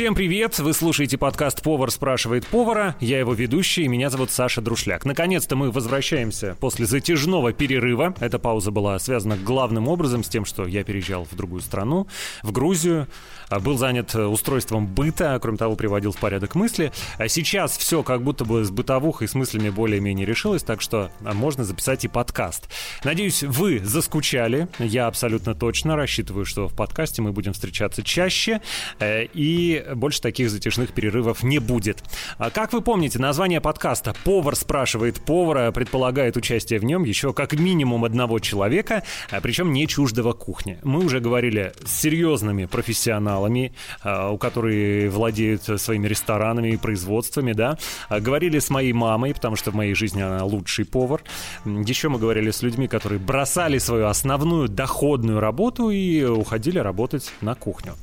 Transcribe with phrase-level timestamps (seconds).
[0.00, 0.58] Всем привет!
[0.58, 2.96] Вы слушаете подкаст «Повар спрашивает повара».
[3.00, 5.04] Я его ведущий, меня зовут Саша Друшляк.
[5.04, 8.14] Наконец-то мы возвращаемся после затяжного перерыва.
[8.18, 12.06] Эта пауза была связана главным образом с тем, что я переезжал в другую страну,
[12.42, 13.08] в Грузию.
[13.50, 16.92] А, был занят э, устройством быта, кроме того, приводил в порядок мысли.
[17.18, 21.34] А сейчас все как будто бы с бытовухой, с мыслями более-менее решилось, так что а,
[21.34, 22.70] можно записать и подкаст.
[23.04, 24.66] Надеюсь, вы заскучали.
[24.78, 28.62] Я абсолютно точно рассчитываю, что в подкасте мы будем встречаться чаще,
[28.98, 32.02] э, и больше таких затяжных перерывов не будет.
[32.38, 37.52] А как вы помните, название подкаста «Повар спрашивает повара» предполагает участие в нем еще как
[37.52, 39.02] минимум одного человека,
[39.42, 40.78] причем не чуждого кухни.
[40.82, 43.72] Мы уже говорили с серьезными профессионалами,
[44.02, 47.78] а, у которых владеют своими ресторанами и производствами, да.
[48.08, 51.22] А, говорили с моей мамой, потому что в моей жизни она лучший повар.
[51.64, 57.54] Еще мы говорили с людьми, которые бросали свою основную доходную работу и уходили работать на
[57.54, 57.94] кухню.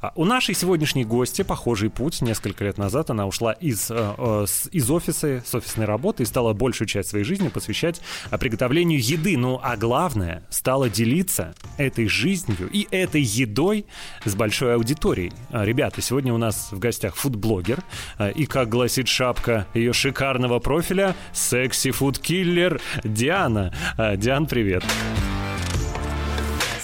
[0.00, 2.22] А, у нашей сегодняшней гости похожий путь.
[2.22, 6.52] Несколько лет назад она ушла из, э, э, из офиса, с офисной работы и стала
[6.52, 9.36] большую часть своей жизни посвящать приготовлению еды.
[9.36, 13.86] Ну, а главное, стала делиться этой жизнью и этой едой
[14.24, 17.82] с большой аудиторией ребята, сегодня у нас в гостях фудблогер,
[18.34, 23.72] и, как гласит шапка ее шикарного профиля, секси-фудкиллер Диана.
[24.16, 24.66] Диан, привет.
[24.66, 25.35] Привет.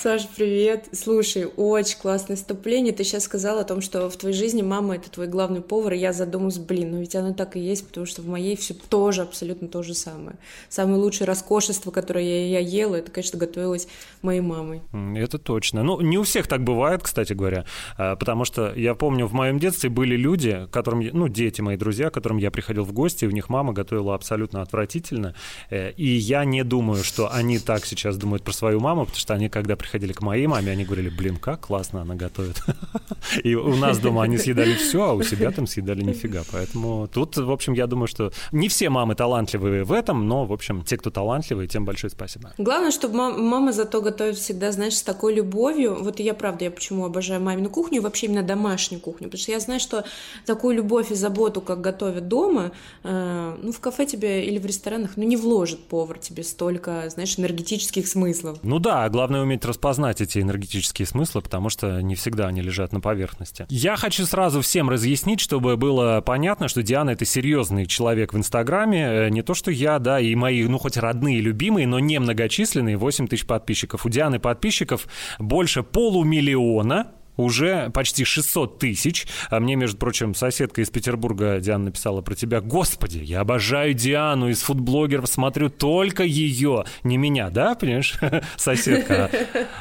[0.02, 0.88] Саша, привет.
[0.90, 2.92] Слушай, очень классное вступление.
[2.92, 5.98] Ты сейчас сказала о том, что в твоей жизни мама— это твой главный повар, и
[5.98, 9.22] я задумалась, блин, ну ведь оно так и есть, потому что в моей все тоже
[9.22, 10.38] абсолютно то же самое.
[10.68, 13.86] Самое лучшее роскошество, которое я, я ела, это, конечно, готовилось
[14.22, 14.82] моей мамой.
[15.14, 15.84] Это точно.
[15.84, 17.64] Ну, не у всех так бывает, кстати говоря,
[17.96, 22.10] а, потому что я помню, в моем детстве были люди, которым, ну, дети мои друзья,
[22.10, 25.36] к которым я приходил в гости, и у них мама готовила абсолютно отвратительно,
[25.70, 29.34] э, и я не думаю, что они так сейчас думают про свою маму, потому что
[29.34, 32.62] они, когда приходили приходили к моей маме, они говорили, блин, как классно она готовит.
[33.44, 36.42] И у нас дома они съедали все, а у себя там съедали нифига.
[36.50, 40.52] Поэтому тут, в общем, я думаю, что не все мамы талантливые в этом, но, в
[40.52, 42.54] общем, те, кто талантливые, тем большое спасибо.
[42.56, 46.02] Главное, чтобы мама зато готовит всегда, знаешь, с такой любовью.
[46.02, 49.60] Вот я, правда, я почему обожаю мамину кухню, вообще именно домашнюю кухню, потому что я
[49.60, 50.04] знаю, что
[50.46, 52.72] такую любовь и заботу, как готовят дома,
[53.04, 57.38] э, ну, в кафе тебе или в ресторанах, ну, не вложит повар тебе столько, знаешь,
[57.38, 58.58] энергетических смыслов.
[58.62, 63.00] Ну да, главное уметь распознать эти энергетические смыслы, потому что не всегда они лежат на
[63.00, 63.66] поверхности.
[63.68, 69.26] Я хочу сразу всем разъяснить, чтобы было понятно, что Диана— это серьезный человек в Инстаграме.
[69.26, 72.96] Э, не то, что я, да, и мои, ну, хоть родные, любимые, но не многочисленные,
[72.96, 74.06] 8 тысяч подписчиков.
[74.06, 75.08] У Дианы подписчиков
[75.40, 79.26] больше полумиллиона, уже почти 600 тысяч.
[79.50, 82.60] А мне, между прочим, соседка из Петербурга Диана написала про тебя.
[82.60, 88.18] Господи, я обожаю Диану из фудблогеров, смотрю только ее, не меня, да, понимаешь,
[88.56, 89.30] соседка?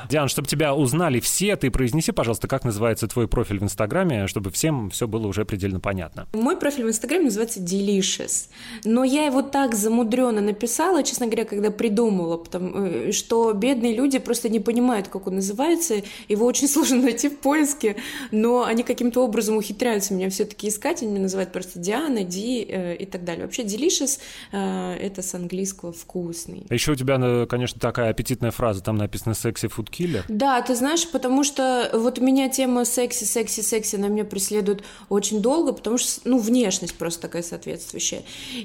[0.09, 4.51] Диан, чтобы тебя узнали все, ты произнеси, пожалуйста, как называется твой профиль в Инстаграме, чтобы
[4.51, 6.27] всем все было уже предельно понятно.
[6.33, 8.49] Мой профиль в Инстаграме называется Delicious,
[8.83, 14.19] но я его так замудренно написала, честно говоря, когда придумала, потому э, что бедные люди
[14.19, 17.95] просто не понимают, как он называется, его очень сложно найти в поиске,
[18.31, 22.95] но они каким-то образом ухитряются меня все-таки искать, они меня называют просто Диана, Ди э,
[22.95, 23.45] и так далее.
[23.45, 24.19] Вообще delicious
[24.51, 26.65] э, это с английского вкусный.
[26.69, 30.23] А еще у тебя, э, конечно, такая аппетитная фраза, там написано секси food killer.
[30.27, 34.83] Да, ты знаешь, потому что вот у меня тема секси, секси, секси, она меня преследует
[35.09, 38.23] очень долго, потому что, ну, внешность просто такая соответствующая.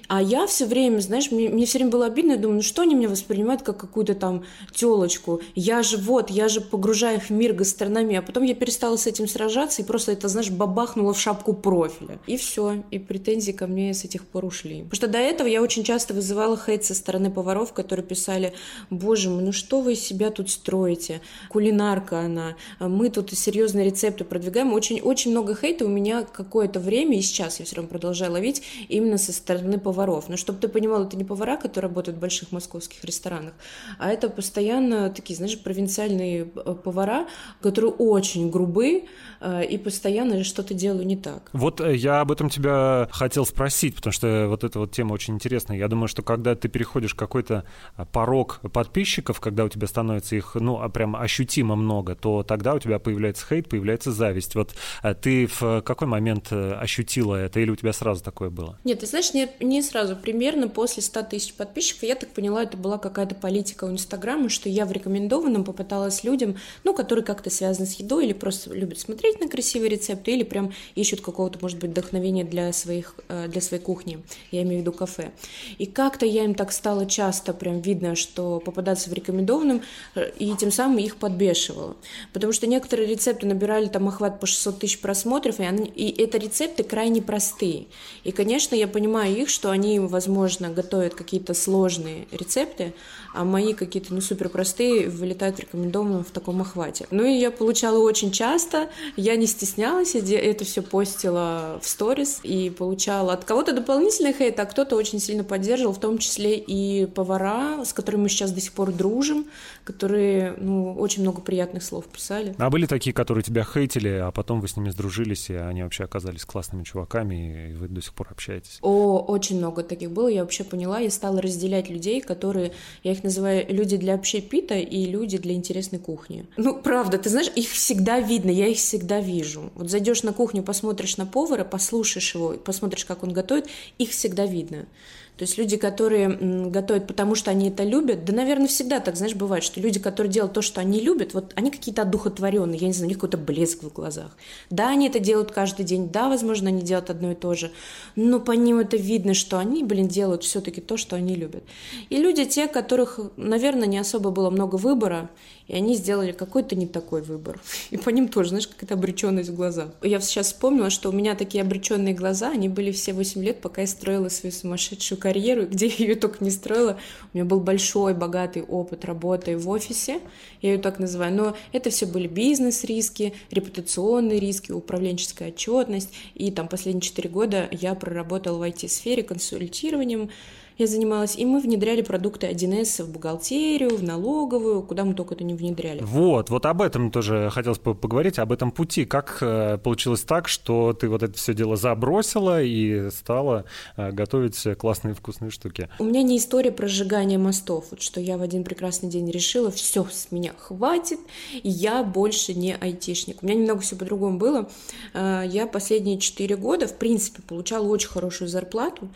[0.09, 2.83] А я все время, знаешь, мне, мне все время было обидно, я думаю, ну что
[2.83, 5.41] они меня воспринимают как какую-то там телочку?
[5.55, 9.07] Я же вот, я же погружаю их в мир гастрономии, а потом я перестала с
[9.07, 12.19] этим сражаться, и просто это, знаешь, бабахнуло в шапку профиля.
[12.27, 14.83] И все, и претензии ко мне с этих пор ушли.
[14.83, 18.55] Потому что до этого я очень часто вызывала хейт со стороны поваров, которые писали,
[18.91, 21.21] боже мой, ну что вы из себя тут строите?
[21.49, 24.73] Кулинарка она, мы тут серьезные рецепты продвигаем.
[24.73, 28.65] Очень, очень много хейта у меня какое-то время, и сейчас я все равно продолжаю ловить,
[28.89, 30.29] именно со стороны поваров.
[30.29, 33.53] Но чтобы ты понимал, это не повара, которые работают в больших московских ресторанах,
[34.01, 37.29] а это постоянно такие, знаешь, провинциальные э, повара,
[37.61, 39.05] которые очень грубы
[39.41, 41.51] э, и постоянно что-то делаю не так.
[41.53, 45.35] Вот э, я об этом тебя хотел спросить, потому что вот эта вот тема очень
[45.35, 45.77] интересная.
[45.77, 47.65] Я думаю, что когда ты переходишь какой-то
[47.97, 52.75] а, порог подписчиков, когда у тебя становится их, ну, а прям ощутимо много, то тогда
[52.75, 54.55] у тебя появляется хейт, появляется зависть.
[54.55, 54.75] Вот
[55.21, 58.79] ты в какой момент э, ощутила это, или у тебя сразу такое было?
[58.85, 60.17] Нет, ты знаешь, не, не сразу.
[60.17, 64.71] Примерно после 100 тысяч подписчиков, я так поняла, это была какая-то политика у Инстаграма, что
[64.71, 69.41] я в рекомендованном попыталась людям, ну, которые как-то связаны с едой или просто любят смотреть
[69.41, 73.83] на красивые рецепты или прям ищут какого-то, может быть, вдохновения для, своих, э, для своей
[73.83, 74.23] кухни,
[74.53, 75.33] я имею в виду кафе.
[75.79, 79.83] И как-то я им так стало часто прям видно, что попадаться в рекомендованном,
[80.15, 81.97] э, и тем самым их подбешивало.
[82.33, 86.39] Потому что некоторые рецепты набирали там охват по 600 тысяч просмотров, и, они, и это
[86.39, 87.87] рецепты крайне простые.
[88.23, 92.95] И, конечно, я понимаю их, что они, возможно, готовят какие-то сложные рецепты,
[93.37, 97.07] а мои какие-то, ну, супер простые вылетают в рекомендованном в таком охвате.
[97.11, 102.41] Ну, и я получала очень часто, я не стеснялась, я это все постила в сторис
[102.43, 107.07] и получала от кого-то дополнительный хейт, а кто-то очень сильно поддерживал, в том числе и
[107.07, 109.47] повара, с которыми мы сейчас до сих пор дружим,
[109.85, 112.55] которые, ну, очень много приятных слов писали.
[112.59, 116.05] А были такие, которые тебя хейтили, а потом вы с ними сдружились, и они вообще
[116.05, 118.79] оказались классными чуваками, и вы до сих пор общаетесь?
[118.83, 122.73] О, очень много таких было, я вообще поняла, я стала разделять людей, которые,
[123.03, 126.47] я их называю люди для общепита и люди для интересной кухни.
[126.57, 129.71] Ну, правда, ты знаешь, их всегда видно, я их всегда вижу.
[129.75, 133.67] Вот зайдешь на кухню, посмотришь на повара, послушаешь его, посмотришь, как он готовит,
[133.99, 134.87] их всегда видно.
[135.37, 136.29] То есть люди, которые
[136.71, 140.33] готовят, потому что они это любят, да, наверное, всегда так, знаешь, бывает, что люди, которые
[140.33, 143.37] делают то, что они любят, вот они какие-то одухотворенные, я не знаю, у них какой-то
[143.37, 144.37] блеск в глазах.
[144.71, 147.71] Да, они это делают каждый день, да, возможно, они делают одно и то же,
[148.15, 151.65] но по ним это видно, что они, блин, делают все-таки то, что они любят.
[152.09, 155.29] И люди те, которых, наверное, не особо было много выбора,
[155.69, 157.61] и они сделали какой-то не такой выбор.
[157.91, 159.91] И по ним тоже, знаешь, какая-то обреченность в глазах.
[160.03, 163.81] Я сейчас вспомнила, что у меня такие обреченные глаза, они были все 8 лет, пока
[163.81, 166.99] я строила свою сумасшедшую карьеру, где я ее только не строила.
[167.33, 170.21] У меня был большой, богатый опыт работы в офисе,
[170.63, 171.35] я ее так называю.
[171.35, 176.13] Но это все были бизнес-риски, репутационные риски, управленческая отчетность.
[176.35, 180.31] И там последние 4 года я проработала в IT-сфере консультированием,
[180.79, 185.45] я занималась, и мы внедряли продукты 1С в бухгалтерию, в налоговую, куда мы только это
[185.45, 186.01] не внедряли.
[186.03, 189.07] Вот, вот об этом тоже хотелось поговорить, об этом пути.
[189.07, 193.65] Как э, получилось так, что ты вот это все дело забросила и стала
[193.97, 195.89] э, готовить классные вкусные штуки?
[195.99, 199.71] У меня не история про сжигание мостов, вот что я в один прекрасный день решила,
[199.71, 201.21] все, с меня хватит,
[201.63, 203.43] я больше не айтишник.
[203.43, 204.69] У меня немного все по-другому было.
[205.15, 209.09] Э, я последние четыре года, в принципе, получала очень хорошую зарплату,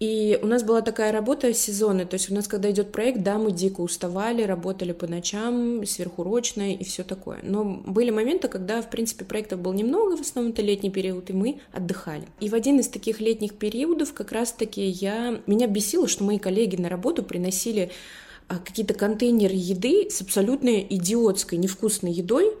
[0.00, 3.36] и у нас была такая работа сезонная, то есть у нас, когда идет проект, да,
[3.38, 7.40] мы дико уставали, работали по ночам, сверхурочно и все такое.
[7.42, 11.32] Но были моменты, когда, в принципе, проектов было немного, в основном это летний период, и
[11.32, 12.24] мы отдыхали.
[12.38, 15.40] И в один из таких летних периодов как раз-таки я...
[15.46, 17.90] Меня бесило, что мои коллеги на работу приносили
[18.46, 22.54] а, какие-то контейнеры еды с абсолютно идиотской, невкусной едой,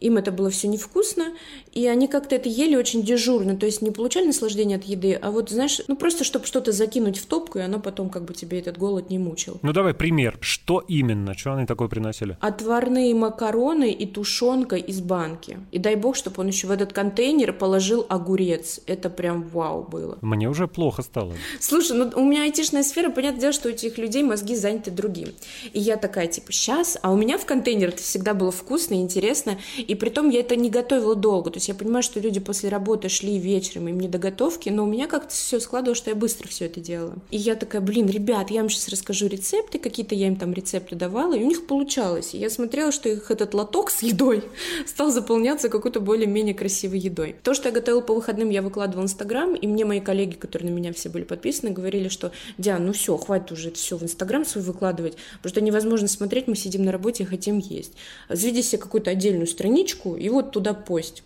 [0.00, 1.34] им это было все невкусно,
[1.72, 5.30] и они как-то это ели очень дежурно, то есть не получали наслаждение от еды, а
[5.30, 8.58] вот, знаешь, ну просто чтобы что-то закинуть в топку, и оно потом как бы тебе
[8.58, 9.58] этот голод не мучил.
[9.62, 12.36] Ну давай пример, что именно, что они такое приносили?
[12.40, 15.58] Отварные макароны и тушенка из банки.
[15.72, 18.80] И дай бог, чтобы он еще в этот контейнер положил огурец.
[18.86, 20.18] Это прям вау было.
[20.20, 21.34] Мне уже плохо стало.
[21.60, 25.28] Слушай, ну у меня айтишная сфера, понятное дело, что у этих людей мозги заняты другим.
[25.72, 28.98] И я такая, типа, сейчас, а у меня в контейнер это всегда было вкусно и
[28.98, 31.50] интересно, и при том я это не готовила долго.
[31.50, 34.84] То есть я понимаю, что люди после работы шли вечером, им не до готовки, но
[34.84, 37.14] у меня как-то все складывалось, что я быстро все это делала.
[37.30, 40.94] И я такая, блин, ребят, я вам сейчас расскажу рецепты, какие-то я им там рецепты
[40.94, 42.34] давала, и у них получалось.
[42.34, 44.44] И я смотрела, что их этот лоток с едой
[44.86, 47.36] стал заполняться какой-то более-менее красивой едой.
[47.42, 50.70] То, что я готовила по выходным, я выкладывала в Инстаграм, и мне мои коллеги, которые
[50.70, 54.02] на меня все были подписаны, говорили, что Диан, ну все, хватит уже это все в
[54.02, 57.92] Инстаграм свой выкладывать, потому что невозможно смотреть, мы сидим на работе и хотим есть.
[58.28, 59.46] Заведи себе какую-то отдельную
[59.78, 61.22] страничку и вот туда пость.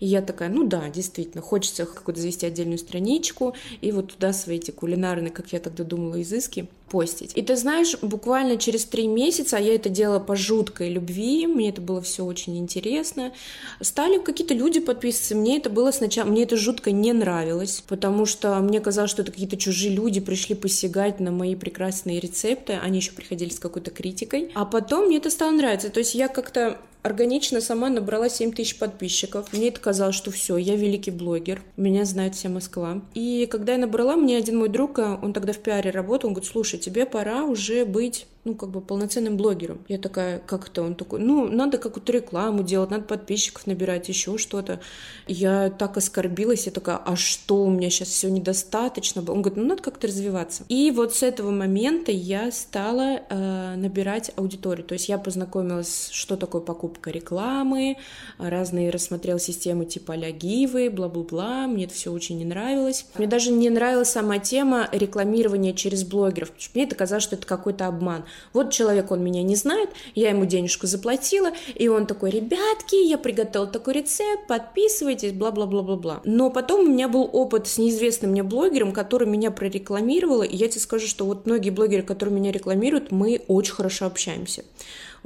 [0.00, 4.56] И я такая, ну да, действительно, хочется какую-то завести отдельную страничку и вот туда свои
[4.56, 7.32] эти кулинарные, как я тогда думала, изыски постить.
[7.34, 11.70] И ты знаешь, буквально через три месяца, а я это делала по жуткой любви, мне
[11.70, 13.32] это было все очень интересно,
[13.80, 18.54] стали какие-то люди подписываться, мне это было сначала, мне это жутко не нравилось, потому что
[18.56, 23.12] мне казалось, что это какие-то чужие люди пришли посягать на мои прекрасные рецепты, они еще
[23.12, 27.60] приходили с какой-то критикой, а потом мне это стало нравиться, то есть я как-то органично
[27.60, 29.52] сама набрала 7 тысяч подписчиков.
[29.52, 33.00] Мне это казалось, что все, я великий блогер, меня знает вся Москва.
[33.14, 36.50] И когда я набрала, мне один мой друг, он тогда в пиаре работал, он говорит,
[36.50, 39.80] слушай, тебе пора уже быть ну, как бы полноценным блогером.
[39.88, 40.82] Я такая, как это?
[40.82, 44.80] Он такой, ну, надо какую-то рекламу делать, надо подписчиков набирать, еще что-то.
[45.26, 49.20] Я так оскорбилась, я такая, а что, у меня сейчас все недостаточно?
[49.20, 50.62] Он говорит, ну, надо как-то развиваться.
[50.68, 54.86] И вот с этого момента я стала э, набирать аудиторию.
[54.86, 57.96] То есть я познакомилась, что такое покупка рекламы,
[58.38, 61.66] разные рассмотрела системы типа а Гивы, бла-бла-бла.
[61.66, 63.06] Мне это все очень не нравилось.
[63.18, 67.86] Мне даже не нравилась сама тема рекламирования через блогеров, мне это казалось, что это какой-то
[67.86, 68.24] обман.
[68.52, 73.18] Вот человек, он меня не знает, я ему денежку заплатила, и он такой, ребятки, я
[73.18, 76.20] приготовил такой рецепт, подписывайтесь, бла-бла-бла-бла-бла.
[76.24, 80.68] Но потом у меня был опыт с неизвестным мне блогером, который меня прорекламировал, и я
[80.68, 84.64] тебе скажу, что вот многие блогеры, которые меня рекламируют, мы очень хорошо общаемся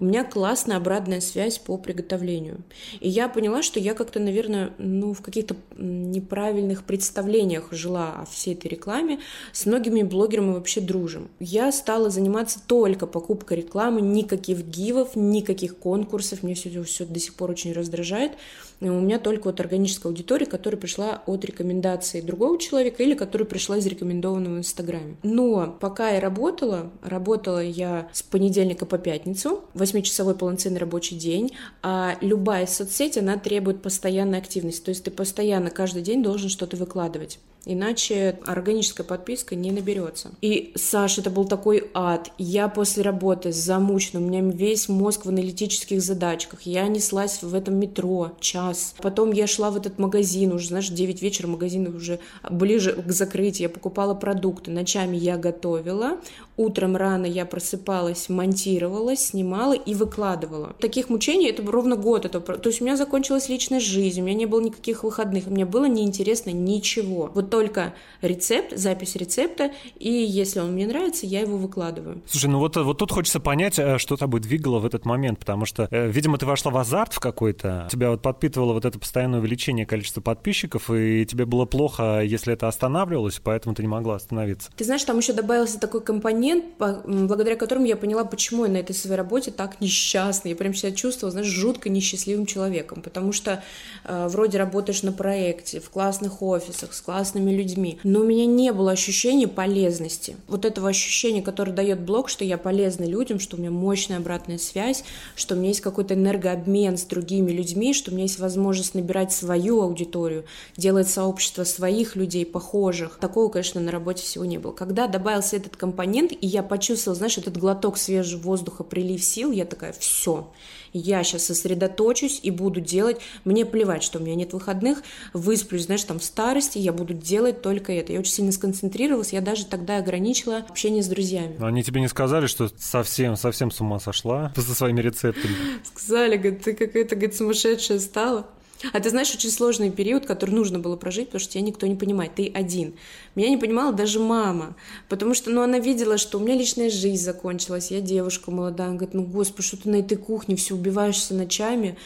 [0.01, 2.63] у меня классная обратная связь по приготовлению.
[3.01, 8.55] И я поняла, что я как-то, наверное, ну, в каких-то неправильных представлениях жила о всей
[8.55, 9.21] этой рекламе.
[9.53, 11.29] С многими блогерами вообще дружим.
[11.39, 16.43] Я стала заниматься только покупкой рекламы, никаких гивов, никаких конкурсов.
[16.43, 18.33] Мне все, все до сих пор очень раздражает.
[18.81, 23.77] У меня только вот органическая аудитория, которая пришла от рекомендации другого человека или которая пришла
[23.77, 25.17] из рекомендованного в Инстаграме.
[25.23, 32.17] Но пока я работала, работала я с понедельника по пятницу, 8-часовой полноценный рабочий день, а
[32.23, 37.39] любая соцсеть, она требует постоянной активности, то есть ты постоянно каждый день должен что-то выкладывать.
[37.67, 40.31] Иначе органическая подписка не наберется.
[40.41, 42.31] И, Саша, это был такой ад.
[42.39, 46.63] Я после работы замучена, у меня весь мозг в аналитических задачках.
[46.63, 48.95] Я неслась в этом метро час.
[49.03, 53.69] Потом я шла в этот магазин, уже, знаешь, 9 вечера, магазин уже ближе к закрытию.
[53.69, 56.19] Я покупала продукты, ночами я готовила,
[56.57, 60.75] утром рано я просыпалась, монтировала, снимала и выкладывала.
[60.81, 62.25] Таких мучений это ровно год.
[62.25, 65.65] Это, то есть у меня закончилась личная жизнь, у меня не было никаких выходных, мне
[65.65, 67.31] было неинтересно ничего.
[67.35, 72.23] Вот только рецепт, запись рецепта, и если он мне нравится, я его выкладываю.
[72.27, 75.67] Слушай, ну вот, вот тут хочется понять, э, что тобой двигало в этот момент, потому
[75.67, 79.41] что, э, видимо, ты вошла в азарт в какой-то, тебя вот подпитывало вот это постоянное
[79.41, 84.71] увеличение количества подписчиков, и тебе было плохо, если это останавливалось, поэтому ты не могла остановиться.
[84.77, 88.95] Ты знаешь, там еще добавился такой компонент, благодаря которому я поняла, почему я на этой
[88.95, 90.49] своей работе так несчастна.
[90.49, 93.63] Я прям себя чувствовала, знаешь, жутко несчастливым человеком, потому что
[94.05, 98.47] э, вроде работаешь на проекте, в классных офисах, с классными классными людьми, но у меня
[98.47, 100.37] не было ощущения полезности.
[100.49, 104.59] Вот этого ощущения, которое дает блог, что я полезна людям, что у меня мощная обратная
[104.59, 105.05] связь,
[105.35, 109.33] что у меня есть какой-то энергообмен с другими людьми, что у меня есть возможность набирать
[109.33, 110.45] свою аудиторию,
[110.77, 113.19] делать сообщество своих людей, похожих.
[113.21, 114.73] Такого, конечно, на работе всего не было.
[114.73, 119.65] Когда добавился этот компонент, и я почувствовала, знаешь, этот глоток свежего воздуха, прилив сил, я
[119.65, 120.49] такая, все,
[120.93, 126.05] я сейчас сосредоточусь и буду делать, мне плевать, что у меня нет выходных, высплюсь, знаешь,
[126.05, 128.13] там в старости, я буду делать только это.
[128.13, 131.55] Я очень сильно сконцентрировалась, я даже тогда ограничила общение с друзьями.
[131.59, 135.55] Но они тебе не сказали, что совсем, совсем с ума сошла со своими рецептами?
[135.85, 138.47] Сказали, говорит, ты какая-то, говорит, сумасшедшая стала.
[138.93, 141.97] А ты знаешь, очень сложный период, который нужно было прожить, потому что тебя никто не
[141.97, 142.95] понимает, ты один.
[143.35, 144.75] Меня не понимала даже мама,
[145.09, 148.97] потому что, ну, она видела, что у меня личная жизнь закончилась, я девушка молодая, она
[148.97, 151.99] говорит, ну, господи, что ты на этой кухне все убиваешься ночами,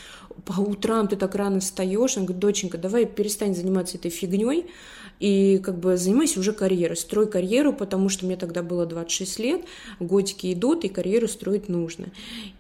[0.45, 4.67] по утрам ты так рано встаешь, она говорит, доченька, давай перестань заниматься этой фигней,
[5.21, 9.63] и как бы занимайся уже карьерой, строй карьеру, потому что мне тогда было 26 лет,
[10.01, 12.07] годики идут, и карьеру строить нужно.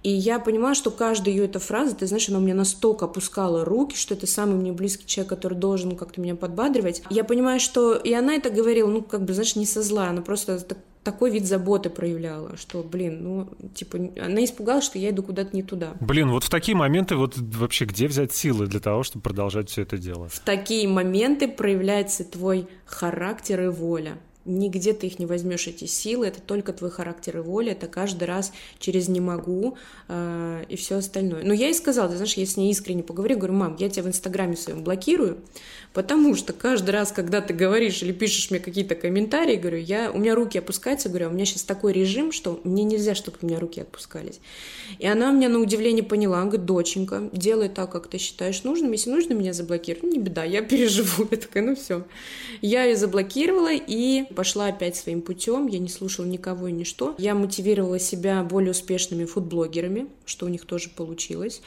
[0.02, 3.64] И я понимала, что каждая ее эта фраза, ты знаешь, она у меня настолько опускала
[3.64, 7.02] руки, что это самый мне близкий человек, который должен как-то меня подбадривать.
[7.10, 10.22] Я понимаю, что и она это говорила, ну, как бы, знаешь, не со зла, она
[10.22, 15.22] просто так такой вид заботы проявляла, что, блин, ну, типа, она испугалась, что я иду
[15.22, 15.94] куда-то не туда.
[16.00, 19.82] Блин, вот в такие моменты вот вообще где взять силы для того, чтобы продолжать все
[19.82, 20.28] это дело?
[20.28, 24.18] В такие моменты проявляется твой характер и воля.
[24.44, 28.24] Нигде ты их не возьмешь, эти силы, это только твой характер и воля, это каждый
[28.24, 29.76] раз через «не могу»
[30.08, 31.42] э, и все остальное.
[31.42, 34.02] Но я ей сказала, ты знаешь, я с ней искренне поговорю, говорю, мам, я тебя
[34.02, 35.38] в Инстаграме своем блокирую,
[35.92, 40.18] потому что каждый раз, когда ты говоришь или пишешь мне какие-то комментарии, говорю, я, у
[40.18, 43.46] меня руки опускаются, говорю, «А у меня сейчас такой режим, что мне нельзя, чтобы у
[43.46, 44.40] меня руки отпускались.
[44.98, 48.92] И она меня на удивление поняла, она говорит, доченька, делай так, как ты считаешь нужным,
[48.92, 52.04] если нужно меня заблокировать, ну не беда, я переживу, я такая, ну все.
[52.60, 57.14] Я ее заблокировала и пошла опять своим путем, я не слушала никого и ничто.
[57.16, 61.62] Я мотивировала себя более успешными фудблогерами, что у них тоже получилось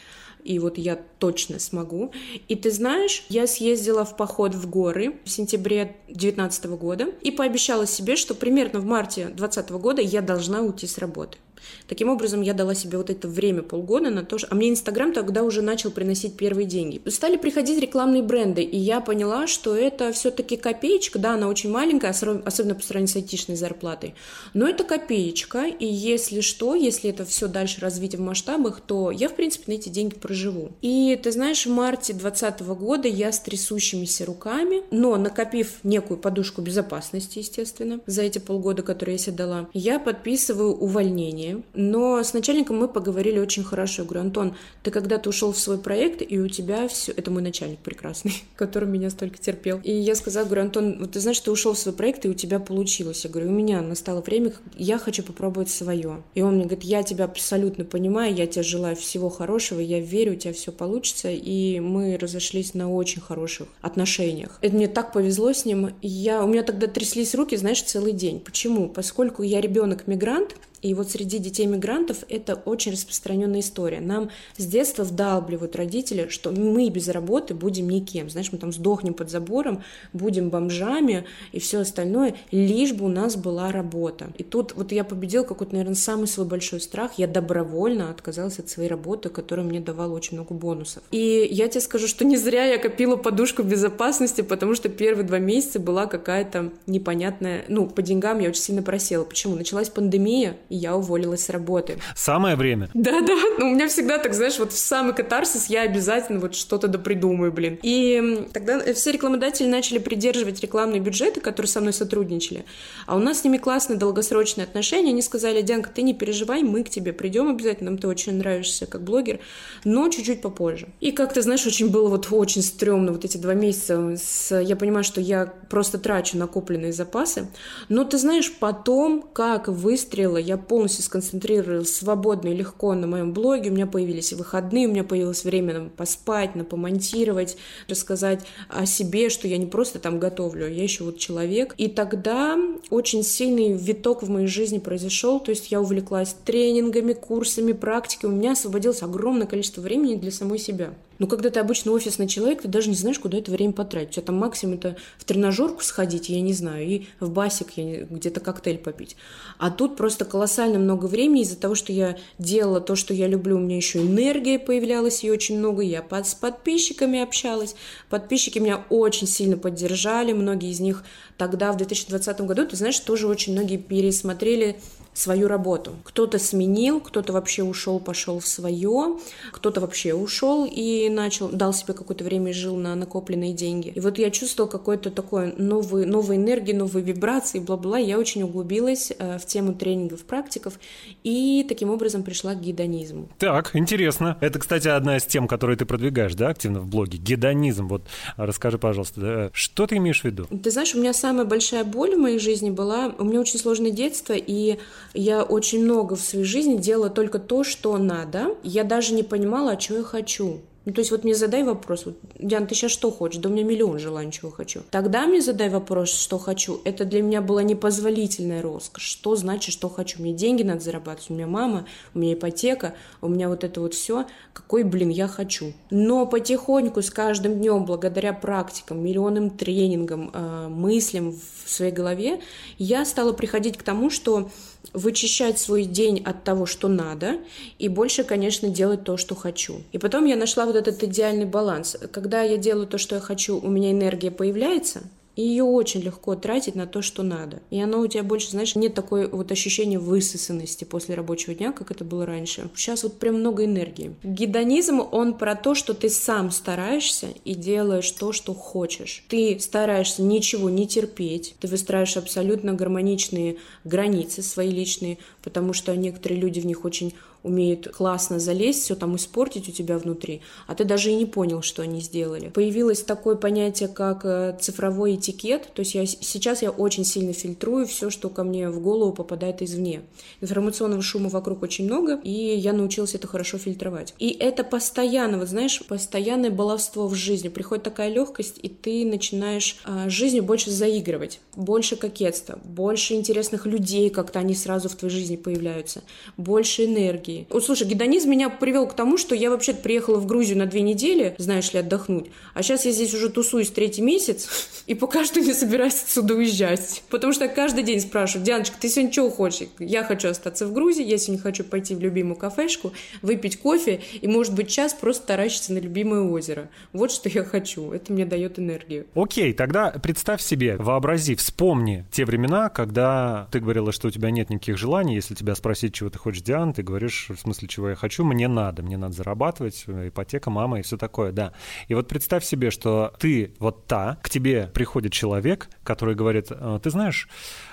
[0.47, 2.11] и вот я точно смогу.
[2.47, 7.85] И ты знаешь, я съездила в поход в горы в сентябре 2019 года и пообещала
[7.85, 11.37] себе, что примерно в марте 2020 года я должна уйти с работы.
[11.87, 14.47] Таким образом, я дала себе вот это время, полгода на то, что...
[14.51, 17.01] А мне Инстаграм тогда уже начал приносить первые деньги.
[17.09, 22.11] Стали приходить рекламные бренды, и я поняла, что это все-таки копеечка, да, она очень маленькая,
[22.11, 24.15] особенно по сравнению с айтишной зарплатой,
[24.53, 29.29] но это копеечка, и если что, если это все дальше развить в масштабах, то я,
[29.29, 30.71] в принципе, на эти деньги проживу.
[30.81, 36.61] И ты знаешь, в марте 2020 года я с трясущимися руками, но накопив некую подушку
[36.61, 41.63] безопасности, естественно, за эти полгода, которые я себе дала, я подписываю увольнение сложнее.
[41.73, 44.03] Но с начальником мы поговорили очень хорошо.
[44.03, 47.11] Я говорю, Антон, ты когда-то ушел в свой проект, и у тебя все...
[47.11, 49.79] Это мой начальник прекрасный, который меня столько терпел.
[49.83, 52.33] И я сказала, говорю, Антон, вот ты знаешь, ты ушел в свой проект, и у
[52.33, 53.23] тебя получилось.
[53.23, 56.23] Я говорю, у меня настало время, я хочу попробовать свое.
[56.35, 60.33] И он мне говорит, я тебя абсолютно понимаю, я тебе желаю всего хорошего, я верю,
[60.33, 61.29] у тебя все получится.
[61.29, 64.57] И мы разошлись на очень хороших отношениях.
[64.61, 65.93] Это мне так повезло с ним.
[66.01, 68.39] Я, у меня тогда тряслись руки, знаешь, целый день.
[68.39, 68.89] Почему?
[68.89, 73.99] Поскольку я ребенок-мигрант, и вот среди детей-мигрантов это очень распространенная история.
[73.99, 78.29] Нам с детства вдалбливают родители, что мы без работы будем никем.
[78.29, 83.35] Знаешь, мы там сдохнем под забором, будем бомжами и все остальное, лишь бы у нас
[83.35, 84.27] была работа.
[84.37, 87.13] И тут вот я победил какой-то, наверное, самый свой большой страх.
[87.17, 91.03] Я добровольно отказалась от своей работы, которая мне давала очень много бонусов.
[91.11, 95.39] И я тебе скажу, что не зря я копила подушку безопасности, потому что первые два
[95.39, 97.65] месяца была какая-то непонятная...
[97.67, 99.23] Ну, по деньгам я очень сильно просела.
[99.23, 99.55] Почему?
[99.55, 101.97] Началась пандемия, и я уволилась с работы.
[102.15, 102.89] Самое время.
[102.93, 106.87] Да-да, ну, у меня всегда так, знаешь, вот в самый катарсис я обязательно вот что-то
[106.87, 107.79] допридумаю, блин.
[107.81, 112.65] И тогда все рекламодатели начали придерживать рекламные бюджеты, которые со мной сотрудничали.
[113.05, 115.09] А у нас с ними классные долгосрочные отношения.
[115.09, 118.85] Они сказали, Дианка, ты не переживай, мы к тебе придем обязательно, нам ты очень нравишься
[118.85, 119.39] как блогер,
[119.83, 120.89] но чуть-чуть попозже.
[120.99, 124.15] И как ты знаешь, очень было вот очень стрёмно вот эти два месяца.
[124.17, 124.59] С...
[124.59, 127.47] Я понимаю, что я просто трачу накопленные запасы,
[127.89, 133.69] но ты знаешь, потом, как выстрела, я полностью сконцентрировалась свободно и легко на моем блоге.
[133.69, 139.29] У меня появились выходные, у меня появилось время на поспать, на помонтировать, рассказать о себе,
[139.29, 141.73] что я не просто там готовлю, а я еще вот человек.
[141.77, 142.57] И тогда
[142.89, 148.33] очень сильный виток в моей жизни произошел, то есть я увлеклась тренингами, курсами, практикой, у
[148.33, 150.93] меня освободилось огромное количество времени для самой себя.
[151.19, 154.09] Но когда ты обычно офисный человек, ты даже не знаешь, куда это время потратить.
[154.09, 158.39] У тебя там максимум это в тренажерку сходить, я не знаю, и в басик где-то
[158.39, 159.15] коктейль попить.
[159.57, 163.57] А тут просто колоссально много времени из-за того, что я делала то, что я люблю,
[163.57, 165.81] у меня еще энергия появлялась, и очень много.
[165.81, 167.75] Я под, с подписчиками общалась.
[168.09, 171.03] Подписчики меня очень сильно поддержали, многие из них
[171.37, 174.77] тогда, в 2020 году, ты знаешь, тоже очень многие пересмотрели
[175.17, 175.95] свою работу.
[176.03, 179.17] Кто-то сменил, кто-то вообще ушел, пошел в свое,
[179.51, 183.89] кто-то вообще ушел и начал, дал себе какое-то время и жил на накопленные деньги.
[183.89, 187.97] И вот я чувствовала какой-то такой новый, новой энергии, новые вибрации, бла-бла.
[187.97, 190.79] Я очень углубилась э, в тему тренингов, практиков
[191.23, 193.29] и таким образом пришла к гедонизму.
[193.37, 194.37] Так, интересно.
[194.41, 197.17] Это, кстати, одна из тем, которые ты продвигаешь, да, активно в блоге.
[197.17, 197.87] Гедонизм.
[197.87, 198.03] Вот
[198.35, 200.45] расскажи, пожалуйста, да, что ты имеешь в виду?
[200.45, 203.91] Ты знаешь, у меня самая большая боль в моей жизни была, у меня очень сложное
[203.91, 204.77] детство, и
[205.13, 208.55] я очень много в своей жизни делала только то, что надо.
[208.63, 210.61] Я даже не понимала, а что я хочу.
[210.87, 213.41] Ну, то есть вот мне задай вопрос, вот, Диан, ты сейчас что хочешь?
[213.41, 214.83] Да у меня миллион желаний, чего хочу.
[214.89, 216.79] Тогда мне задай вопрос, что хочу.
[216.85, 219.03] Это для меня была непозволительная роскошь.
[219.03, 220.21] Что значит, что хочу?
[220.21, 223.95] Мне деньги надо зарабатывать, у меня мама, у меня ипотека, у меня вот это вот
[223.95, 224.27] все.
[224.53, 225.73] Какой, блин, я хочу.
[225.91, 231.33] Но потихоньку, с каждым днем, благодаря практикам, миллионным тренингам, э, мыслям
[231.65, 232.39] в своей голове,
[232.77, 234.49] я стала приходить к тому, что
[234.93, 237.37] вычищать свой день от того, что надо,
[237.79, 239.81] и больше, конечно, делать то, что хочу.
[239.91, 241.97] И потом я нашла вот этот идеальный баланс.
[242.11, 245.03] Когда я делаю то, что я хочу, у меня энергия появляется,
[245.37, 247.61] и ее очень легко тратить на то, что надо.
[247.69, 251.91] И оно у тебя больше, знаешь, нет такой вот ощущения высосанности после рабочего дня, как
[251.91, 252.69] это было раньше.
[252.75, 254.15] Сейчас вот прям много энергии.
[254.23, 259.23] Гедонизм, он про то, что ты сам стараешься и делаешь то, что хочешь.
[259.29, 266.41] Ты стараешься ничего не терпеть, ты выстраиваешь абсолютно гармоничные границы свои личные, потому что некоторые
[266.41, 267.13] люди в них очень
[267.47, 271.61] умеют классно залезть, все там испортить у тебя внутри, а ты даже и не понял,
[271.61, 272.49] что они сделали.
[272.49, 277.85] Появилось такое понятие, как э, цифровой этикет, то есть я, сейчас я очень сильно фильтрую
[277.85, 280.01] все, что ко мне в голову попадает извне.
[280.41, 284.13] Информационного шума вокруг очень много, и я научилась это хорошо фильтровать.
[284.19, 287.49] И это постоянно, вот знаешь, постоянное баловство в жизни.
[287.49, 294.09] Приходит такая легкость, и ты начинаешь а, жизнью больше заигрывать, больше кокетства, больше интересных людей,
[294.09, 296.03] как-то они сразу в твоей жизни появляются,
[296.37, 297.47] больше энергии, России.
[297.49, 300.81] Вот слушай, гедонизм меня привел к тому, что я вообще приехала в Грузию на две
[300.81, 302.27] недели, знаешь ли, отдохнуть.
[302.53, 304.47] А сейчас я здесь уже тусуюсь третий месяц
[304.87, 307.03] и пока что не собираюсь отсюда уезжать.
[307.09, 309.67] Потому что каждый день спрашиваю, Дианочка, ты сегодня чего хочешь?
[309.79, 314.27] Я хочу остаться в Грузии, я сегодня хочу пойти в любимую кафешку, выпить кофе и,
[314.27, 316.69] может быть, час просто таращиться на любимое озеро.
[316.93, 317.91] Вот что я хочу.
[317.91, 319.07] Это мне дает энергию.
[319.15, 324.49] Окей, тогда представь себе, вообрази, вспомни те времена, когда ты говорила, что у тебя нет
[324.49, 325.15] никаких желаний.
[325.15, 328.47] Если тебя спросить, чего ты хочешь, Диан, ты говоришь, в смысле, чего я хочу, мне
[328.47, 331.53] надо, мне надо зарабатывать, ипотека, мама и все такое, да.
[331.87, 336.79] И вот представь себе, что ты вот та, к тебе приходит человек, который говорит, «Э,
[336.81, 337.27] ты знаешь,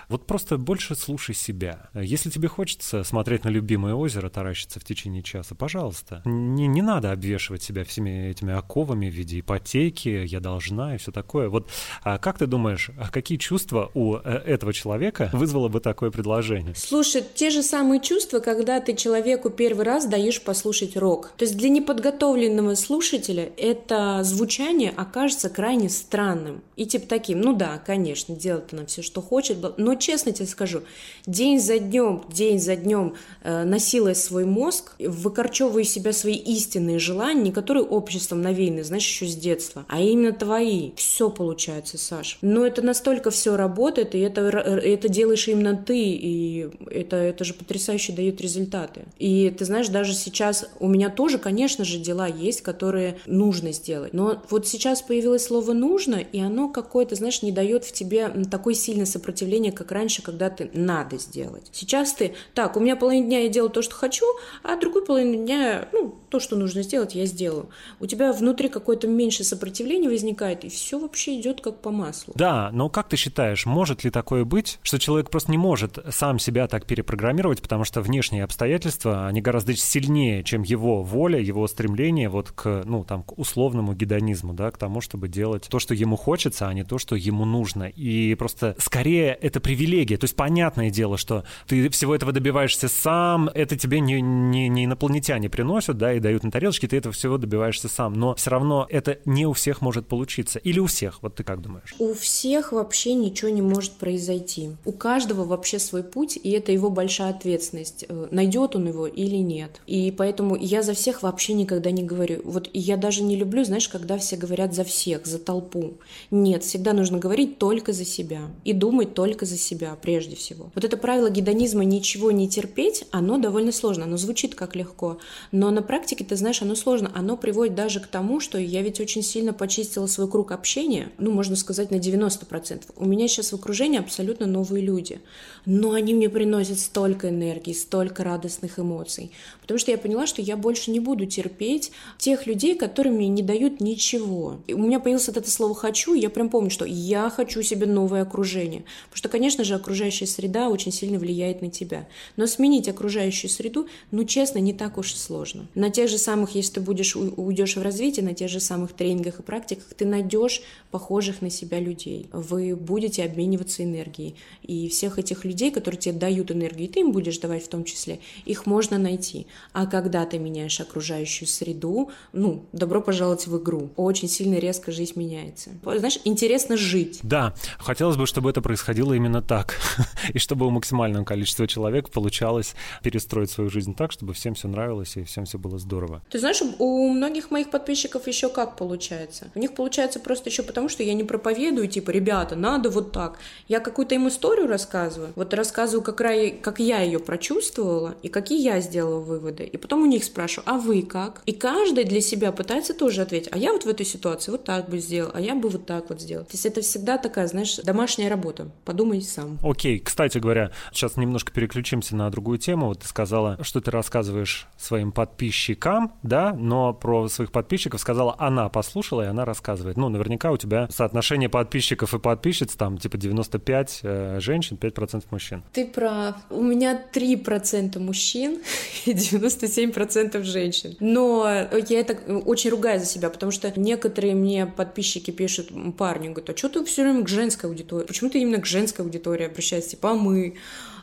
[0.08, 1.88] Вот просто больше слушай себя.
[1.94, 6.22] Если тебе хочется смотреть на любимое озеро, таращиться в течение часа, пожалуйста.
[6.24, 11.12] Не, не надо обвешивать себя всеми этими оковами в виде ипотеки, я должна и все
[11.12, 11.48] такое.
[11.48, 11.70] Вот
[12.02, 16.74] а как ты думаешь, а какие чувства у э, этого человека вызвало бы такое предложение?
[16.74, 21.32] Слушай, те же самые чувства, когда ты человеку первый раз даешь послушать рок.
[21.36, 26.62] То есть для неподготовленного слушателя это звучание окажется крайне странным.
[26.76, 30.82] И типа таким, ну да, конечно, делает она все, что хочет, но честно тебе скажу,
[31.26, 36.98] день за днем, день за днем э, насилуя свой мозг, выкорчевывая из себя свои истинные
[36.98, 40.92] желания, не которые обществом навеяны, знаешь, еще с детства, а именно твои.
[40.96, 42.38] Все получается, Саш.
[42.42, 47.54] Но это настолько все работает, и это, это делаешь именно ты, и это, это же
[47.54, 49.02] потрясающе дает результаты.
[49.18, 54.12] И ты знаешь, даже сейчас у меня тоже, конечно же, дела есть, которые нужно сделать.
[54.12, 58.74] Но вот сейчас появилось слово «нужно», и оно какое-то, знаешь, не дает в тебе такое
[58.74, 61.68] сильное сопротивление, как раньше, когда ты «надо сделать».
[61.72, 64.26] Сейчас ты «так, у меня половина дня я делаю то, что хочу,
[64.62, 67.68] а другую половину дня, ну, то, что нужно сделать, я сделаю».
[68.00, 72.34] У тебя внутри какое-то меньше сопротивление возникает, и все вообще идет как по маслу.
[72.36, 76.40] Да, но как ты считаешь, может ли такое быть, что человек просто не может сам
[76.40, 82.28] себя так перепрограммировать, потому что внешние обстоятельства, они гораздо сильнее, чем его воля, его стремление
[82.28, 86.16] вот к, ну, там, к условному гедонизму, да, к тому, чтобы делать то, что ему
[86.16, 87.84] хочется, а не то, что ему нужно.
[87.84, 90.16] И просто скорее это привилегия.
[90.16, 94.86] То есть понятное дело, что ты всего этого добиваешься сам, это тебе не, не, не
[94.86, 98.14] инопланетяне приносят, да, и дают на тарелочке, ты этого всего добиваешься сам.
[98.14, 100.58] Но все равно это не у всех может получиться.
[100.58, 101.94] Или у всех, вот ты как думаешь?
[101.98, 104.70] У всех вообще ничего не может произойти.
[104.84, 108.06] У каждого вообще свой путь, и это его большая ответственность.
[108.08, 109.80] Э, найдет он его или нет.
[109.86, 112.40] И поэтому я за всех вообще никогда не говорю.
[112.44, 115.94] Вот я даже не люблю, знаешь, когда все говорят за всех, за толпу.
[116.30, 120.70] Нет, всегда нужно говорить только за себя и думать только за себя прежде всего.
[120.74, 125.18] Вот это правило гедонизма ничего не терпеть, оно довольно сложно, оно звучит как легко,
[125.52, 129.00] но на практике, ты знаешь, оно сложно, оно приводит даже к тому, что я ведь
[129.00, 132.82] очень сильно почистила свой круг общения, ну, можно сказать, на 90%.
[132.96, 135.20] У меня сейчас в окружении абсолютно новые люди,
[135.66, 140.56] но они мне приносят столько энергии, столько радостных эмоций, потому что я поняла, что я
[140.56, 144.60] больше не буду терпеть тех людей, которые мне не дают ничего.
[144.66, 147.62] И у меня появилось вот это слово «хочу», и я прям помню, что я хочу
[147.62, 152.46] себе новое окружение, потому что, конечно же, окружающая среда очень сильно влияет на тебя, но
[152.46, 155.66] сменить окружающую среду, ну, честно, не так уж и сложно.
[155.74, 159.40] На тех же самых, если ты будешь уйдешь в развитие, на тех же самых тренингах
[159.40, 162.28] и практиках, ты найдешь похожих на себя людей.
[162.30, 164.36] Вы будете обмениваться энергией.
[164.62, 168.20] И всех этих людей, которые тебе дают энергию, ты им будешь давать в том числе,
[168.44, 169.46] их можно найти.
[169.72, 173.88] А когда ты меняешь окружающую среду, ну, добро пожаловать в игру.
[173.96, 175.70] Очень сильно резко жизнь меняется.
[175.82, 177.20] Знаешь, интересно жить.
[177.22, 179.80] Да, хотелось бы, чтобы это происходило именно так.
[180.34, 185.16] и чтобы у максимального количества человек получалось перестроить свою жизнь так, чтобы всем все нравилось
[185.16, 186.22] и всем все было здорово.
[186.30, 189.50] Ты знаешь, у многих моих подписчиков еще как получается?
[189.54, 193.38] У них получается просто еще потому, что я не проповедую, типа, ребята, надо вот так.
[193.68, 195.32] Я какую-то им историю рассказываю.
[195.36, 196.16] Вот рассказываю, как,
[196.62, 199.64] как я ее прочувствовала и какие я сделала выводы.
[199.64, 201.42] И потом у них спрашиваю, а вы как?
[201.46, 204.88] И каждый для себя пытается тоже ответить, а я вот в этой ситуации вот так
[204.88, 206.44] бы сделал, а я бы вот так вот сделал.
[206.44, 208.70] То есть это всегда такая, знаешь, домашняя работа.
[208.84, 209.58] Подумай сам.
[209.62, 212.86] Окей, кстати говоря, сейчас немножко переключимся на другую тему.
[212.86, 215.73] Вот ты сказала, что ты рассказываешь своим подписчикам,
[216.22, 219.96] да, но про своих подписчиков сказала, она послушала, и она рассказывает.
[219.96, 225.62] Ну, наверняка у тебя соотношение подписчиков и подписчиц там типа 95 э, женщин, 5% мужчин.
[225.72, 226.36] Ты прав.
[226.50, 228.60] У меня 3% мужчин
[229.04, 230.96] и 97% женщин.
[231.00, 236.50] Но я это очень ругаю за себя, потому что некоторые мне подписчики пишут парню, говорят,
[236.50, 238.06] а что ты все время к женской аудитории?
[238.06, 239.90] Почему ты именно к женской аудитории обращаешься?
[239.90, 240.56] Типа, а мы?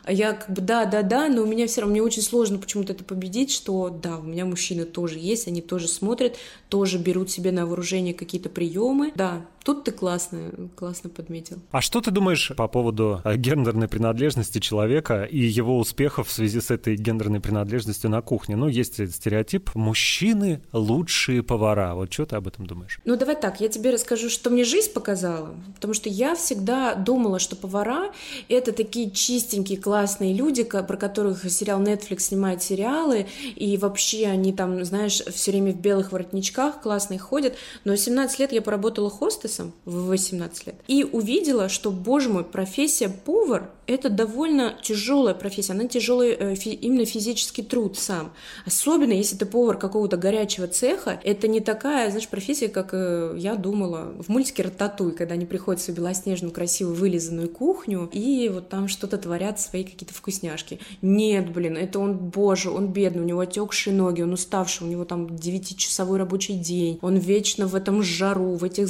[0.04, 2.58] А я как бы да, да, да, но у меня все равно, мне очень сложно
[2.58, 6.36] почему-то это победить, что да, у меня мужчины тоже есть, они тоже смотрят,
[6.68, 9.12] тоже берут себе на вооружение какие-то приемы.
[9.14, 11.58] Да, Тут ты классно, классно подметил.
[11.70, 16.60] А что ты думаешь по поводу э, гендерной принадлежности человека и его успехов в связи
[16.60, 18.56] с этой гендерной принадлежностью на кухне?
[18.56, 21.94] Ну, есть стереотип «мужчины лучшие повара».
[21.94, 22.98] Вот что ты об этом думаешь?
[23.04, 25.54] Ну, давай так, я тебе расскажу, что мне жизнь показала.
[25.74, 28.12] Потому что я всегда думала, что повара—
[28.48, 34.84] это такие чистенькие, классные люди, про которых сериал Netflix снимает сериалы, и вообще они там,
[34.84, 37.54] знаешь, все время в белых воротничках классные ходят.
[37.84, 42.44] Но 17 лет я поработала хостес, хостесом в 18 лет и увидела, что, боже мой,
[42.44, 48.32] профессия повар– это довольно тяжелая профессия, она тяжелый э, именно физический труд сам.
[48.64, 53.54] Особенно, если ты повар какого-то горячего цеха, это не такая, знаешь, профессия, как э, я
[53.56, 58.68] думала в мультике «Рататуй», когда они приходят в свою белоснежную, красивую, вылизанную кухню, и вот
[58.68, 60.78] там что-то творят, свои какие-то вкусняшки.
[61.02, 65.04] Нет, блин, это он, боже, он бедный, у него отекшие ноги, он уставший, у него
[65.04, 68.88] там девятичасовой рабочий день, он вечно в этом жару, в этих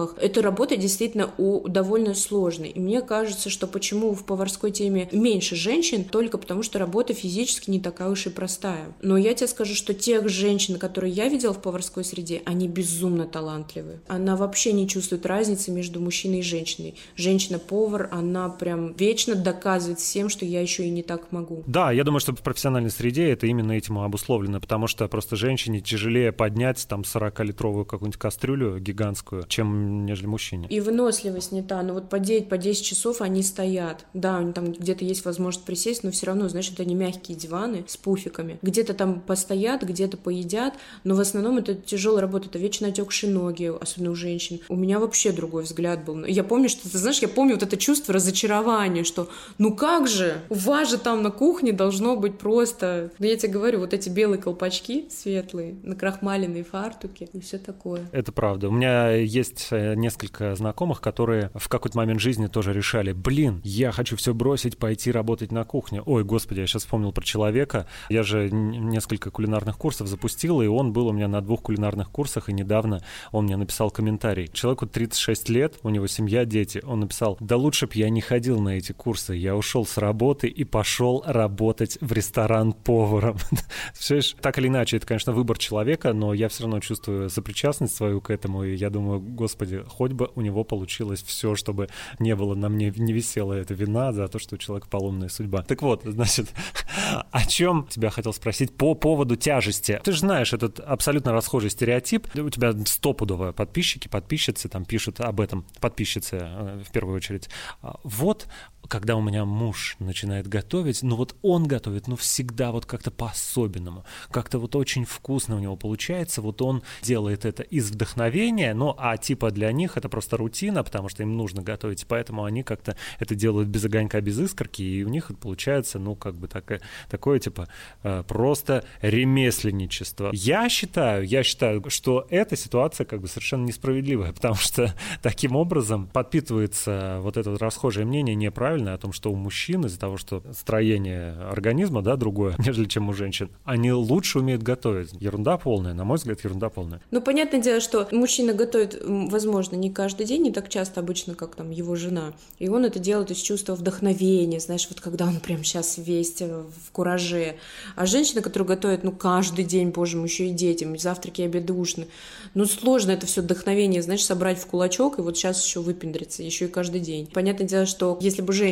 [0.00, 0.22] запахах.
[0.22, 2.68] Эта работа действительно у, довольно сложная.
[2.68, 7.70] И мне кажется, что почему в поварской теме меньше женщин, только потому что работа физически
[7.70, 8.92] не такая уж и простая.
[9.02, 13.26] Но я тебе скажу, что тех женщин, которые я видела в поварской среде, они безумно
[13.26, 14.00] талантливы.
[14.08, 16.94] Она вообще не чувствует разницы между мужчиной и женщиной.
[17.16, 21.62] Женщина-повар, она прям вечно доказывает всем, что я еще и не так могу.
[21.66, 25.80] Да, я думаю, что в профессиональной среде это именно этим обусловлено, потому что просто женщине
[25.80, 30.66] тяжелее поднять там 40-литровую какую-нибудь кастрюлю гигантскую, чем нежели мужчине.
[30.68, 31.82] И выносливость не та.
[31.82, 34.06] Но вот по 9, по 10 часов они стоят.
[34.14, 37.36] Да, у них там где-то есть возможность присесть, но все равно, знаешь, это не мягкие
[37.36, 38.58] диваны с пуфиками.
[38.62, 40.74] Где-то там постоят, где-то поедят,
[41.04, 44.60] но в основном это тяжелая работа, это вечно отекшие ноги, особенно у женщин.
[44.68, 46.24] У меня вообще другой взгляд был.
[46.24, 50.40] Я помню, что, ты знаешь, я помню вот это чувство разочарования, что ну как же,
[50.48, 53.10] у вас же там на кухне должно быть просто...
[53.18, 58.06] Ну я тебе говорю, вот эти белые колпачки светлые, накрахмаленные фартуки и все такое.
[58.12, 58.68] Это правда.
[58.68, 63.92] У меня есть э, несколько знакомых, которые в какой-то момент жизни тоже решали, блин, я
[63.92, 66.02] хочу все бросить, пойти работать на кухне.
[66.02, 67.86] Ой, господи, я сейчас вспомнил про человека.
[68.08, 72.48] Я же несколько кулинарных курсов запустил, и он был у меня на двух кулинарных курсах,
[72.48, 74.48] и недавно он мне написал комментарий.
[74.52, 76.82] Человеку 36 лет, у него семья, дети.
[76.84, 80.48] Он написал, да лучше б я не ходил на эти курсы, я ушел с работы
[80.48, 83.36] и пошел работать в ресторан поваром.
[83.94, 88.20] Все так или иначе, это, конечно, выбор человека, но я все равно чувствую сопричастность свою
[88.20, 92.54] к этому, и я думаю, господи, хоть бы у него получилось все, чтобы не было
[92.54, 95.62] на мне, не висела эта вина за то, что у человека поломная судьба.
[95.62, 96.48] Так вот, значит,
[97.30, 100.00] о чем тебя хотел спросить по поводу тяжести.
[100.02, 102.26] Ты же знаешь этот абсолютно расхожий стереотип.
[102.36, 107.48] У тебя стопудово подписчики, подписчицы там пишут об этом, подписчицы э, в первую очередь.
[107.82, 108.46] А, вот
[108.90, 114.04] когда у меня муж начинает готовить, ну вот он готовит, ну всегда вот как-то по-особенному,
[114.32, 119.16] как-то вот очень вкусно у него получается, вот он делает это из вдохновения, ну а
[119.16, 123.36] типа для них это просто рутина, потому что им нужно готовить, поэтому они как-то это
[123.36, 127.38] делают без огонька, без искорки, и у них это получается, ну как бы такое, такое
[127.38, 127.68] типа
[128.02, 130.30] э, просто ремесленничество.
[130.32, 136.08] Я считаю, я считаю, что эта ситуация как бы совершенно несправедливая, потому что таким образом
[136.08, 140.16] подпитывается вот это вот расхожее мнение неправильно, правильно, о том, что у мужчин из-за того,
[140.16, 145.12] что строение организма, да, другое, нежели чем у женщин, они лучше умеют готовить.
[145.20, 147.00] Ерунда полная, на мой взгляд, ерунда полная.
[147.10, 151.56] Ну, понятное дело, что мужчина готовит, возможно, не каждый день, не так часто обычно, как
[151.56, 152.32] там его жена.
[152.58, 156.90] И он это делает из чувства вдохновения, знаешь, вот когда он прям сейчас весь в
[156.92, 157.56] кураже.
[157.96, 162.06] А женщина, которая готовит, ну, каждый день, боже мой, еще и детям, завтраки, обеды, ужины.
[162.54, 166.66] Ну, сложно это все вдохновение, знаешь, собрать в кулачок и вот сейчас еще выпендриться, еще
[166.66, 167.28] и каждый день.
[167.32, 168.69] Понятное дело, что если бы женщина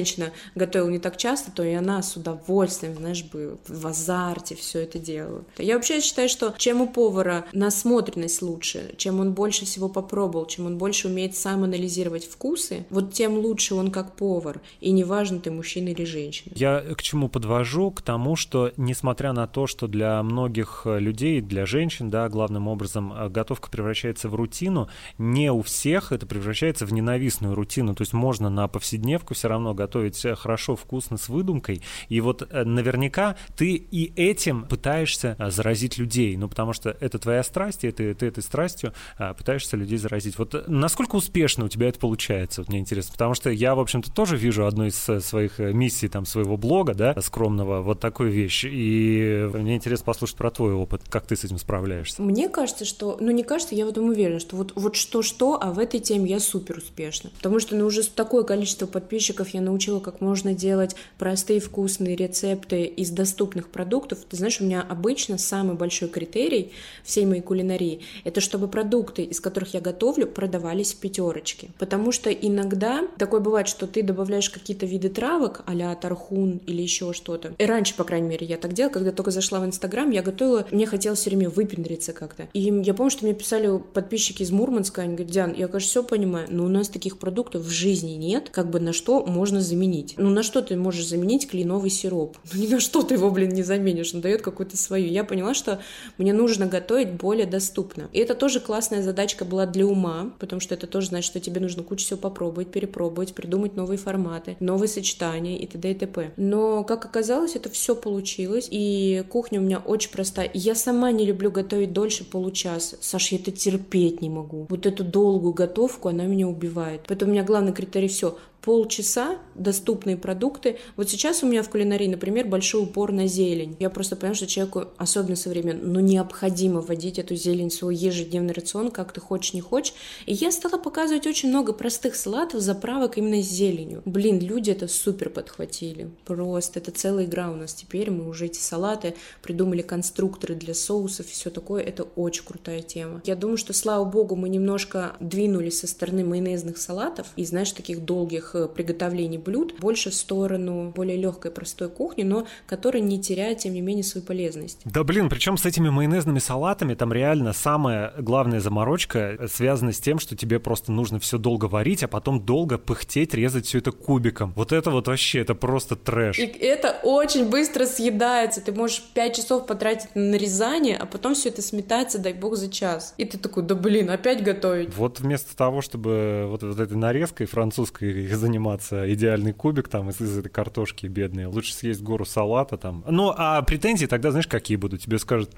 [0.54, 4.98] готовила не так часто, то и она с удовольствием, знаешь, бы в азарте все это
[4.98, 5.44] делала.
[5.58, 10.66] Я вообще считаю, что чем у повара насмотренность лучше, чем он больше всего попробовал, чем
[10.66, 14.60] он больше умеет сам анализировать вкусы, вот тем лучше он как повар.
[14.80, 16.52] И неважно, ты мужчина или женщина.
[16.56, 17.90] Я к чему подвожу?
[17.90, 23.12] К тому, что несмотря на то, что для многих людей, для женщин, да, главным образом
[23.12, 27.94] э, готовка превращается в рутину, не у всех это превращается в ненавистную рутину.
[27.94, 31.80] То есть можно на повседневку все равно готовить хорошо, вкусно, с выдумкой.
[32.08, 36.36] И вот э, наверняка ты и этим пытаешься э, заразить людей.
[36.36, 40.38] Ну, потому что это твоя страсть, и ты, ты этой страстью э, пытаешься людей заразить.
[40.38, 42.60] Вот насколько успешно у тебя это получается?
[42.60, 43.12] Вот мне интересно.
[43.12, 47.14] Потому что я, в общем-то, тоже вижу одну из своих миссий, там, своего блога, да,
[47.20, 48.64] скромного, вот такую вещь.
[48.68, 51.02] И мне интересно послушать про твой опыт.
[51.08, 52.20] Как ты с этим справляешься?
[52.20, 53.16] Мне кажется, что...
[53.20, 56.30] Ну, не кажется, я в этом уверена, что вот, вот что-что, а в этой теме
[56.30, 57.30] я супер успешна.
[57.36, 62.84] Потому что, ну, уже такое количество подписчиков я научила, как можно делать простые вкусные рецепты
[62.84, 64.18] из доступных продуктов.
[64.28, 66.72] Ты знаешь, у меня обычно самый большой критерий
[67.04, 71.70] всей моей кулинарии— это чтобы продукты, из которых я готовлю, продавались в пятерочке.
[71.78, 77.12] Потому что иногда такое бывает, что ты добавляешь какие-то виды травок, а тархун или еще
[77.12, 77.54] что-то.
[77.58, 80.66] И раньше, по крайней мере, я так делала, когда только зашла в Инстаграм, я готовила,
[80.70, 82.48] мне хотелось все время выпендриться как-то.
[82.52, 86.02] И я помню, что мне писали подписчики из Мурманска, они говорят, Диан, я, конечно, все
[86.02, 89.60] понимаю, но у нас таких продуктов в жизни нет, как бы на что можно можно
[89.60, 90.14] заменить.
[90.16, 92.36] Ну, на что ты можешь заменить кленовый сироп?
[92.52, 94.14] Ну, ни на что ты его, блин, не заменишь.
[94.14, 95.08] Он дает какую-то свою.
[95.08, 95.80] Я поняла, что
[96.18, 98.08] мне нужно готовить более доступно.
[98.12, 101.60] И это тоже классная задачка была для ума, потому что это тоже значит, что тебе
[101.60, 105.90] нужно кучу всего попробовать, перепробовать, придумать новые форматы, новые сочетания и т.д.
[105.90, 106.30] и т.п.
[106.36, 110.50] Но, как оказалось, это все получилось, и кухня у меня очень простая.
[110.54, 112.96] Я сама не люблю готовить дольше получаса.
[113.00, 114.66] Саш, я это терпеть не могу.
[114.68, 117.02] Вот эту долгую готовку, она меня убивает.
[117.08, 118.36] Поэтому у меня главный критерий все
[118.68, 120.78] полчаса доступные продукты.
[120.94, 123.74] Вот сейчас у меня в кулинарии, например, большой упор на зелень.
[123.78, 128.52] Я просто понимаю, что человеку, особенно современно, ну, необходимо вводить эту зелень в свой ежедневный
[128.52, 129.94] рацион, как ты хочешь, не хочешь.
[130.26, 134.02] И я стала показывать очень много простых салатов, заправок именно с зеленью.
[134.04, 136.10] Блин, люди это супер подхватили.
[136.26, 138.10] Просто это целая игра у нас теперь.
[138.10, 141.82] Мы уже эти салаты придумали конструкторы для соусов и все такое.
[141.82, 143.22] Это очень крутая тема.
[143.24, 148.04] Я думаю, что, слава богу, мы немножко двинулись со стороны майонезных салатов и, знаешь, таких
[148.04, 153.74] долгих приготовлений блюд, больше в сторону более легкой, простой кухни, но которая не теряет, тем
[153.74, 154.80] не менее, свою полезность.
[154.84, 160.18] Да блин, причем с этими майонезными салатами там реально самая главная заморочка связана с тем,
[160.18, 164.52] что тебе просто нужно все долго варить, а потом долго пыхтеть, резать все это кубиком.
[164.56, 166.38] Вот это вот вообще, это просто трэш.
[166.38, 168.60] И это очень быстро съедается.
[168.60, 172.70] Ты можешь 5 часов потратить на нарезание, а потом все это сметается, дай бог, за
[172.70, 173.14] час.
[173.18, 174.94] И ты такой, да блин, опять готовить.
[174.96, 180.38] Вот вместо того, чтобы вот, вот этой нарезкой французской заниматься идеальный кубик там из, из
[180.38, 181.46] этой картошки бедной.
[181.46, 183.04] Лучше съесть гору салата там.
[183.06, 185.02] Ну, а претензии тогда, знаешь, какие будут?
[185.02, 185.50] Тебе скажут,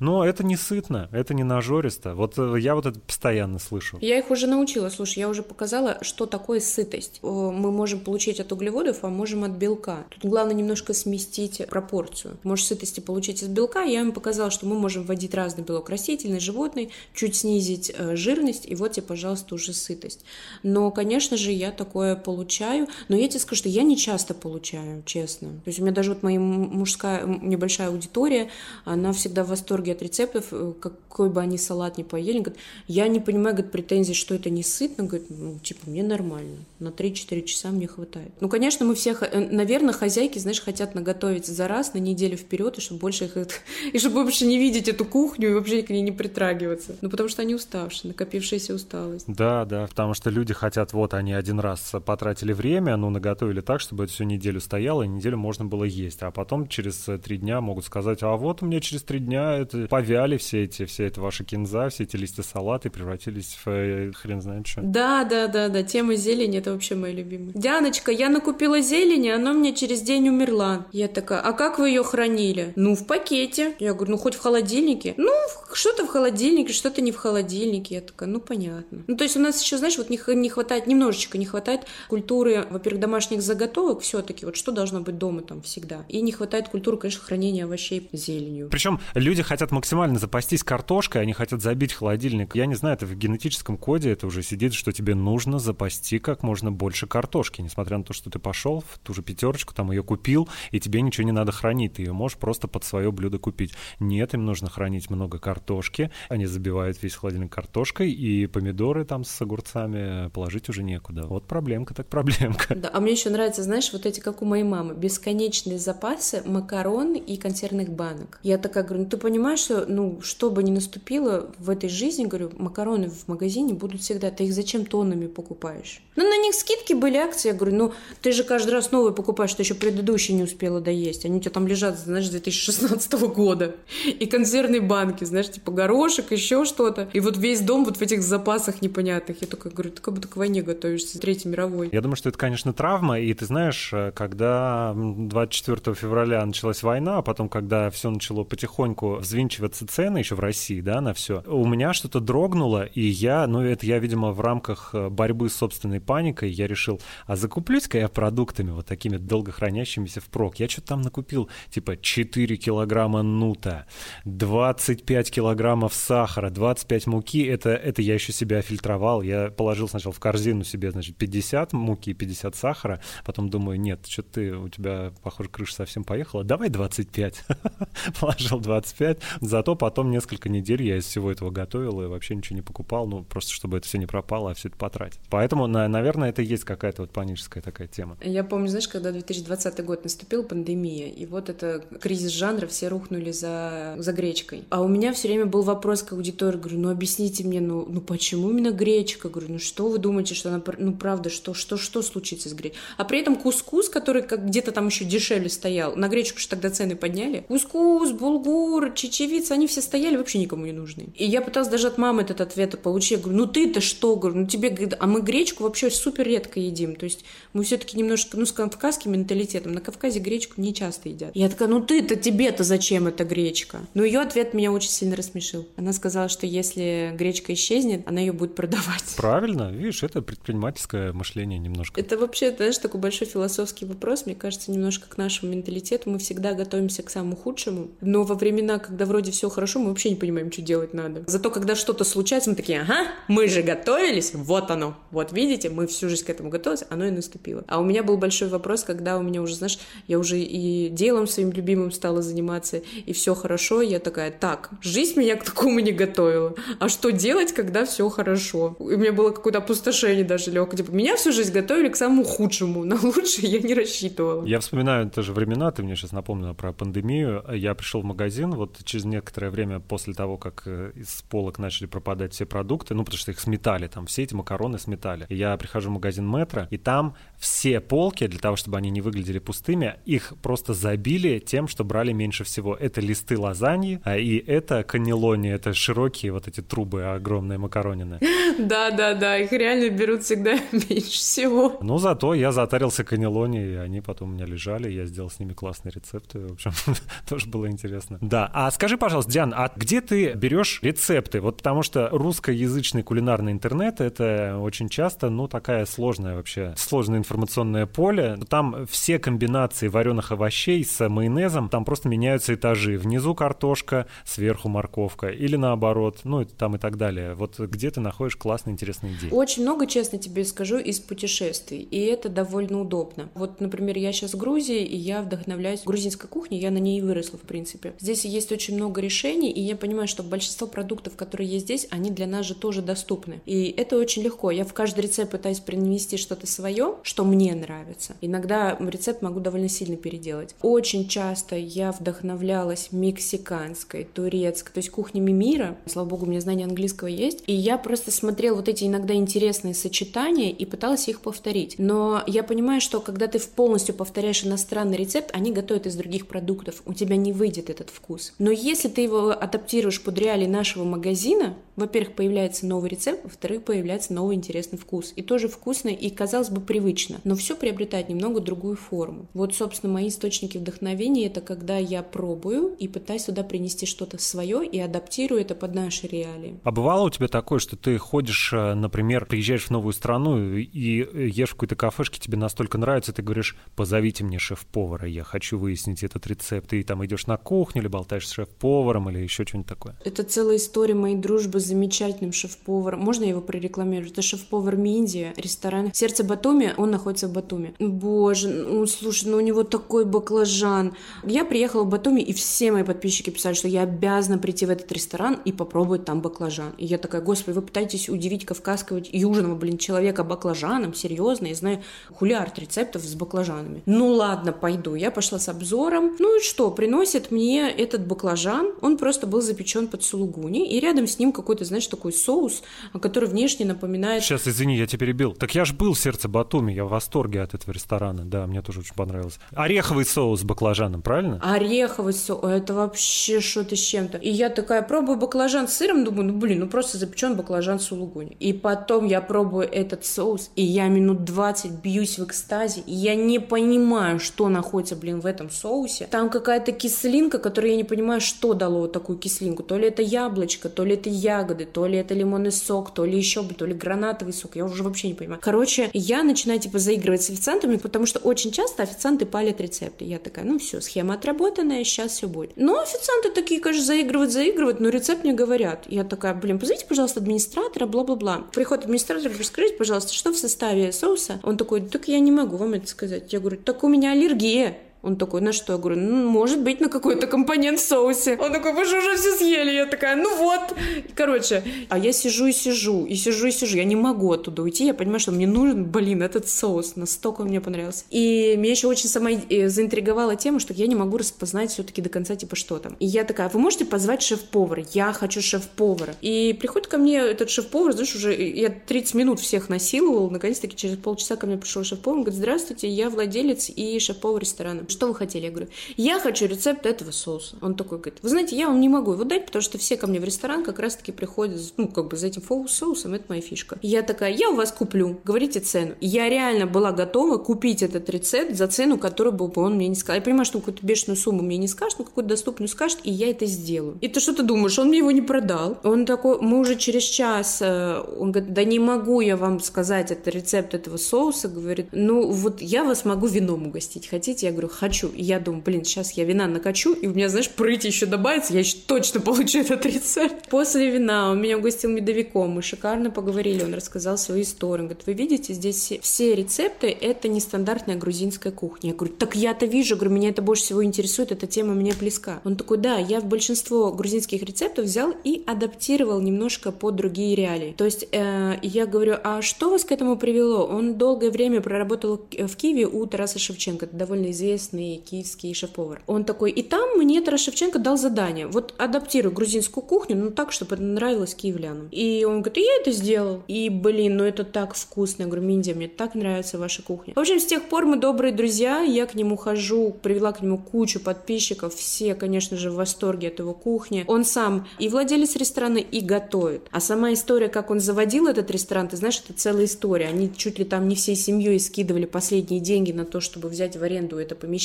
[0.00, 2.14] ну, это не сытно, это не нажористо.
[2.14, 3.98] Вот э, я вот это постоянно слышу.
[4.00, 4.88] Я их уже научила.
[4.88, 7.20] Слушай, я уже показала, что такое сытость.
[7.22, 10.04] Мы можем получить от углеводов, а можем от белка.
[10.10, 12.38] Тут главное немножко сместить пропорцию.
[12.42, 13.82] Можешь сытости получить из белка.
[13.82, 18.66] Я им показала, что мы можем вводить разный белок растительный, животный, чуть снизить э, жирность,
[18.66, 20.24] и вот тебе, пожалуйста, уже сытость.
[20.62, 25.02] Но, конечно же, я такое получаю, но я тебе скажу, что я не часто получаю,
[25.04, 25.48] честно.
[25.48, 28.48] То есть у меня даже вот моя мужская небольшая аудитория,
[28.84, 33.08] она всегда в восторге от рецептов, э, какой бы они салат ни поели, говорит, я
[33.08, 37.42] не понимаю, говорит, претензий, что это не сытно, говорит, ну, типа, мне нормально, на 3-4
[37.44, 38.32] часа мне хватает.
[38.40, 42.78] Ну, конечно, мы все, э, наверное, хозяйки, знаешь, хотят наготовить за раз, на неделю вперед,
[42.78, 43.36] и чтобы больше их,
[43.92, 46.96] и чтобы больше не видеть эту кухню и вообще к ней не притрагиваться.
[47.00, 49.24] Ну, потому что они уставшие, накопившаяся усталость.
[49.26, 53.80] Да, да, потому что люди хотят, вот они один раз потратили время, ну, наготовили так,
[53.80, 56.22] чтобы это всю неделю стояло, и неделю можно было есть.
[56.22, 59.54] А потом через э, три дня могут сказать, а вот у меня через три дня
[59.54, 63.66] это повяли все эти, все это ваши кинза, все эти листья салата и превратились в
[63.66, 64.82] э, хрен знает что.
[64.82, 67.54] Да, да, да, да, тема зелени, это вообще моя любимая.
[67.54, 70.86] Дианочка, я накупила зелени, она мне через день умерла.
[70.92, 72.74] Я такая, а как вы ее хранили?
[72.76, 73.74] Ну, в пакете.
[73.78, 75.14] Я говорю, ну, хоть в холодильнике.
[75.16, 75.32] Ну,
[75.72, 77.94] что-то в холодильнике, что-то не в холодильнике.
[77.94, 79.02] Я такая, ну, понятно.
[79.06, 83.00] Ну, то есть у нас еще, знаешь, вот не хватает, немножечко не хватает культуры, во-первых,
[83.00, 86.04] домашних заготовок все-таки, вот что должно быть дома там всегда.
[86.08, 88.68] И не хватает культуры, конечно, хранения овощей зеленью.
[88.70, 92.54] Причем люди хотят максимально запастись картошкой, они хотят забить холодильник.
[92.54, 96.42] Я не знаю, это в генетическом коде это уже сидит, что тебе нужно запасти как
[96.42, 100.02] можно больше картошки, несмотря на то, что ты пошел в ту же пятерочку, там ее
[100.02, 103.72] купил, и тебе ничего не надо хранить, ты ее можешь просто под свое блюдо купить.
[104.00, 109.40] Нет, им нужно хранить много картошки, они забивают весь холодильник картошкой, и помидоры там с
[109.40, 111.26] огурцами положить уже некуда.
[111.26, 112.74] Вот проблемка так проблемка.
[112.74, 117.14] Да, а мне еще нравится, знаешь, вот эти, как у моей мамы, бесконечные запасы макарон
[117.14, 118.40] и консервных банок.
[118.42, 122.24] Я такая говорю, ну ты понимаешь, что, ну, что бы ни наступило в этой жизни,
[122.24, 126.02] говорю, макароны в магазине будут всегда, ты их зачем тоннами покупаешь?
[126.16, 129.50] Ну, на них скидки были, акции, я говорю, ну, ты же каждый раз новые покупаешь,
[129.50, 133.76] что еще предыдущие не успела доесть, они у тебя там лежат, знаешь, с 2016 года.
[134.06, 137.08] И консервные банки, знаешь, типа горошек, еще что-то.
[137.12, 139.40] И вот весь дом вот в этих запасах непонятных.
[139.40, 141.81] Я такая говорю, ты как будто к войне готовишься, Третьей мировой.
[141.90, 147.18] Я думаю, что это, конечно, травма, и ты знаешь, э, когда 24 февраля началась война,
[147.18, 151.66] а потом, когда все начало потихоньку взвинчиваться цены еще в России, да, на все, у
[151.66, 156.00] меня что-то дрогнуло, и я, ну, это я, видимо, в рамках э, борьбы с собственной
[156.00, 160.56] паникой, я решил, а закуплюсь-ка я продуктами вот такими долго хранящимися впрок.
[160.56, 163.86] Я что-то там накупил, типа, 4 килограмма нута,
[164.24, 170.20] 25 килограммов сахара, 25 муки, это, это я еще себя фильтровал, я положил сначала в
[170.20, 173.00] корзину себе, значит, 50 муки, 50 сахара.
[173.24, 176.44] Потом думаю, нет, что ты, у тебя, похоже, крыша совсем поехала.
[176.44, 177.44] Давай 25.
[178.20, 179.18] Положил 25.
[179.40, 183.06] Зато потом несколько недель я из всего этого готовил и вообще ничего не покупал.
[183.06, 185.20] Ну, просто чтобы это все не пропало, а все это потратить.
[185.30, 188.16] Поэтому, наверное, это есть какая-то вот паническая такая тема.
[188.22, 193.32] Я помню, знаешь, когда 2020 год наступил, пандемия, и вот это кризис жанра, все рухнули
[193.32, 194.64] за, за гречкой.
[194.70, 198.00] А у меня все время был вопрос к аудитории, говорю, ну объясните мне, ну, ну
[198.00, 199.28] почему именно гречка?
[199.28, 202.78] Говорю, ну что вы думаете, что она, ну правда, что, что, что случится с гречкой?
[202.96, 206.70] А при этом кускус, который как где-то там еще дешевле стоял, на гречку же тогда
[206.70, 207.44] цены подняли.
[207.48, 211.06] Кускус, булгур, чечевица, они все стояли, вообще никому не нужны.
[211.16, 213.12] И я пыталась даже от мамы этот ответ получить.
[213.12, 214.16] Я говорю, ну ты-то что?
[214.16, 216.96] Говорю, ну тебе, а мы гречку вообще супер редко едим.
[216.96, 219.72] То есть мы все-таки немножко, ну, с кавказским менталитетом.
[219.72, 221.30] На Кавказе гречку не часто едят.
[221.34, 223.80] Я такая, ну ты-то, тебе-то зачем эта гречка?
[223.94, 225.66] Но ее ответ меня очень сильно рассмешил.
[225.76, 229.14] Она сказала, что если гречка исчезнет, она ее будет продавать.
[229.16, 232.00] Правильно, видишь, это предпринимательское мышление немножко.
[232.00, 236.10] Это вообще, знаешь, такой большой философский вопрос, мне кажется, немножко к нашему менталитету.
[236.10, 240.10] Мы всегда готовимся к самому худшему, но во времена, когда вроде все хорошо, мы вообще
[240.10, 241.24] не понимаем, что делать надо.
[241.26, 245.86] Зато когда что-то случается, мы такие, ага, мы же готовились, вот оно, вот видите, мы
[245.86, 247.64] всю жизнь к этому готовились, оно и наступило.
[247.68, 249.78] А у меня был большой вопрос, когда у меня уже, знаешь,
[250.08, 255.18] я уже и делом своим любимым стала заниматься, и все хорошо, я такая, так, жизнь
[255.18, 258.76] меня к такому не готовила, а что делать, когда все хорошо?
[258.80, 262.24] И у меня было какое-то опустошение даже легкое, типа, меня всю жизнь готовили к самому
[262.24, 264.44] худшему, на лучшее я не рассчитывала.
[264.44, 268.78] Я вспоминаю тоже времена, ты мне сейчас напомнила про пандемию, я пришел в магазин вот
[268.84, 273.18] через некоторое время после того, как э, из полок начали пропадать все продукты, ну, потому
[273.18, 275.26] что их сметали, там все эти макароны сметали.
[275.28, 279.00] И я прихожу в магазин Метро, и там все полки, для того, чтобы они не
[279.00, 282.76] выглядели пустыми, их просто забили тем, что брали меньше всего.
[282.76, 288.20] Это листы лазаньи, а и это каннелони, это широкие вот эти трубы огромные макаронины.
[288.58, 291.78] Да, да, да, их реально берут всегда меньше всего.
[291.80, 295.52] Ну, зато я затарился каннелони, и они потом у меня лежали, я сделал с ними
[295.52, 296.72] классные рецепты, в общем,
[297.28, 298.18] тоже было интересно.
[298.20, 301.40] Да, а скажи, пожалуйста, Диан, а где ты берешь рецепты?
[301.40, 307.86] Вот потому что русскоязычный кулинарный интернет— это очень часто, ну, такая сложная вообще, сложное информационное
[307.86, 308.38] поле.
[308.48, 312.98] Там все комбинации вареных овощей с майонезом, там просто меняются этажи.
[312.98, 315.28] Внизу картошка, сверху морковка.
[315.28, 317.34] Или наоборот, ну, там и так далее.
[317.34, 319.30] Вот где ты находишь классные, интересные идеи?
[319.30, 321.86] Очень много, честно тебе скажу, из путешествий.
[321.90, 323.28] И это довольно удобно.
[323.34, 327.02] Вот, например, я сейчас в Грузии, и я вдохновляюсь грузинской кухней, я на ней и
[327.02, 327.92] выросла, в принципе.
[328.00, 332.10] Здесь есть очень много решений, и я понимаю, что большинство продуктов, которые есть здесь, они
[332.10, 333.42] для нас же тоже доступны.
[333.44, 334.50] И это очень легко.
[334.50, 338.16] Я в каждый рецепт пытаюсь принести что-то свое, что мне нравится.
[338.22, 340.54] Иногда рецепт могу довольно сильно переделать.
[340.62, 345.76] Очень часто я вдохновлялась мексиканской, турецкой, то есть кухнями мира.
[345.84, 347.44] Слава богу, у меня знание английского есть.
[347.46, 351.76] И я просто смотрела вот эти иногда интересные сочетания и пыталась их повторить.
[351.78, 356.82] Но я понимаю, что когда ты полностью повторяешь иностранный рецепт, они готовят из других продуктов.
[356.86, 358.32] У тебя не выйдет этот вкус.
[358.38, 364.12] Но если ты его адаптируешь под реалии нашего магазина, во-первых, появляется новый рецепт, во-вторых, появляется
[364.12, 365.12] новый интересный вкус.
[365.16, 367.20] И тоже вкусно и, казалось бы, привычно.
[367.24, 369.26] Но все приобретает немного другую форму.
[369.34, 374.66] Вот, собственно, мои источники вдохновения— это когда я пробую и пытаюсь туда принести что-то свое
[374.66, 376.60] и адаптирую это под наши реалии.
[376.64, 381.30] А бывало у тебя такое, что ты ходишь, э, например, приезжаешь в новую страну и
[381.30, 386.02] ешь в какой-то кафешке, тебе настолько нравится, ты говоришь, позовите мне шеф-повара, я хочу выяснить
[386.02, 386.72] этот рецепт.
[386.72, 389.96] И там идешь на кухню или болтаешь с шеф-поваром или еще что-нибудь такое.
[390.04, 393.00] Это целая история моей дружбы замечательным шеф-поваром.
[393.00, 394.12] Можно я его прорекламировать?
[394.12, 397.74] Это шеф-повар Минди, ресторан «Сердце Батуми», он находится в Батуми.
[397.78, 400.94] Боже, ну слушай, ну у него такой баклажан.
[401.24, 404.90] Я приехала в Батуми, и все мои подписчики писали, что я обязана прийти в этот
[404.92, 406.72] ресторан и попробовать там баклажан.
[406.78, 410.94] И я такая, господи, вы пытаетесь удивить кавказского южного, блин, человека баклажаном?
[410.94, 411.46] Серьезно?
[411.46, 411.82] Я знаю
[412.14, 413.82] хулиард рецептов с баклажанами.
[413.86, 414.94] Ну ладно, пойду.
[414.94, 416.16] Я пошла с обзором.
[416.18, 418.72] Ну и что, приносит мне этот баклажан.
[418.80, 422.62] Он просто был запечен под сулугуни, и рядом с ним какой-то, знаешь, такой соус,
[423.00, 424.22] который внешне напоминает...
[424.22, 425.32] Сейчас, извини, я тебя перебил.
[425.34, 428.24] Так я ж был в сердце Батуми, я в восторге от этого ресторана.
[428.24, 429.38] Да, мне тоже очень понравилось.
[429.54, 431.38] Ореховый соус с баклажаном, правильно?
[431.42, 434.16] Ореховый соус, это вообще что-то с чем-то.
[434.16, 437.84] И я такая пробую баклажан с сыром, думаю, ну блин, ну просто запечен баклажан с
[437.84, 438.36] сулугуни.
[438.40, 443.14] И потом я пробую этот соус, и я минут 20 бьюсь в экстазе, и я
[443.14, 446.06] не понимаю, что находится, блин, в этом соусе.
[446.10, 449.62] Там какая-то кислинка, которую я не понимаю, что дало вот такую кислинку.
[449.62, 451.10] То ли это яблочко, то ли это
[451.42, 454.56] ягоды, то ли это лимонный сок, то ли еще, то ли гранатовый сок.
[454.56, 455.40] Я уже вообще не понимаю.
[455.42, 460.04] Короче, я начинаю типа заигрывать с официантами, потому что очень часто официанты палят рецепты.
[460.04, 462.52] Я такая, ну все, схема отработанная, сейчас все будет.
[462.56, 465.84] Но официанты такие, конечно, заигрывают, заигрывают, но рецепт не говорят.
[465.88, 468.44] Я такая, блин, позовите, пожалуйста, администратора, бла-бла-бла.
[468.52, 471.40] Приходит администратор, расскажите, пожалуйста, что в составе соуса?
[471.42, 473.32] Он такой, так я не могу вам это сказать.
[473.32, 474.76] Я говорю, так у меня аллергия.
[475.02, 475.72] Он такой, на что?
[475.72, 478.38] Я говорю, ну, может быть, на какой-то компонент в соусе.
[478.40, 479.72] Он такой, вы же уже все съели.
[479.72, 480.76] Я такая, ну вот.
[481.16, 483.76] Короче, а я сижу и сижу, и сижу и сижу.
[483.76, 484.86] Я не могу оттуда уйти.
[484.86, 486.94] Я понимаю, что мне нужен, блин, этот соус.
[486.94, 488.04] Настолько он мне понравился.
[488.10, 492.08] И меня еще очень сама э, заинтриговала тема, что я не могу распознать все-таки до
[492.08, 492.94] конца, типа, что там.
[493.00, 494.84] И я такая, вы можете позвать шеф-повара?
[494.92, 496.14] Я хочу шеф-повара.
[496.20, 500.30] И приходит ко мне этот шеф-повар, знаешь, уже я 30 минут всех насиловал.
[500.30, 502.18] Наконец-таки через полчаса ко мне пришел шеф-повар.
[502.18, 504.84] Он говорит, здравствуйте, я владелец и шеф-повар ресторана.
[504.92, 505.44] Что вы хотели?
[505.44, 507.56] Я говорю, я хочу рецепт этого соуса.
[507.60, 510.06] Он такой говорит, вы знаете, я вам не могу его дать, потому что все ко
[510.06, 513.78] мне в ресторан как раз-таки приходят, ну, как бы за этим соусом, это моя фишка.
[513.82, 515.94] Я такая, я у вас куплю, говорите цену.
[516.00, 520.16] Я реально была готова купить этот рецепт за цену, которую бы он мне не сказал.
[520.16, 523.30] Я понимаю, что какую-то бешеную сумму мне не скажет, но какую-то доступную скажет, и я
[523.30, 523.98] это сделаю.
[524.00, 525.78] И ты что ты думаешь, он мне его не продал?
[525.82, 530.10] Он такой, мы уже через час, э, он говорит, да не могу я вам сказать
[530.10, 534.46] это рецепт этого соуса, говорит, ну вот я вас могу вином угостить, хотите?
[534.46, 535.08] Я говорю, хочу.
[535.10, 538.52] И я думаю, блин, сейчас я вина накачу, и у меня, знаешь, прыть еще добавится,
[538.52, 540.48] я еще точно получу этот рецепт.
[540.50, 544.84] После вина он меня угостил медовиком, мы шикарно поговорили, он рассказал свою историю.
[544.84, 548.90] Он говорит, вы видите, здесь все, рецепты— это нестандартная грузинская кухня.
[548.90, 552.40] Я говорю, так я-то вижу, говорю, меня это больше всего интересует, эта тема мне близка.
[552.44, 557.72] Он такой, да, я в большинство грузинских рецептов взял и адаптировал немножко под другие реалии.
[557.78, 560.66] То есть э, я говорю, а что вас к этому привело?
[560.66, 566.02] Он долгое время проработал в Киеве у Тараса Шевченко, это довольно известный киевский шеф-повар.
[566.06, 570.52] Он такой, и там мне Тарас Шевченко дал задание, вот адаптируй грузинскую кухню, ну так,
[570.52, 571.88] чтобы это нравилось киевлянам.
[571.90, 573.42] И он говорит, и я это сделал.
[573.48, 575.22] И, блин, ну это так вкусно.
[575.22, 577.14] Я говорю, Миндия, мне так нравится ваша кухня.
[577.14, 580.58] В общем, с тех пор мы добрые друзья, я к нему хожу, привела к нему
[580.58, 584.04] кучу подписчиков, все, конечно же, в восторге от его кухни.
[584.06, 586.62] Он сам и владелец ресторана, и готовит.
[586.70, 590.06] А сама история, как он заводил этот ресторан, ты знаешь, это целая история.
[590.06, 593.82] Они чуть ли там не всей семьей скидывали последние деньги на то, чтобы взять в
[593.82, 594.61] аренду это помещение.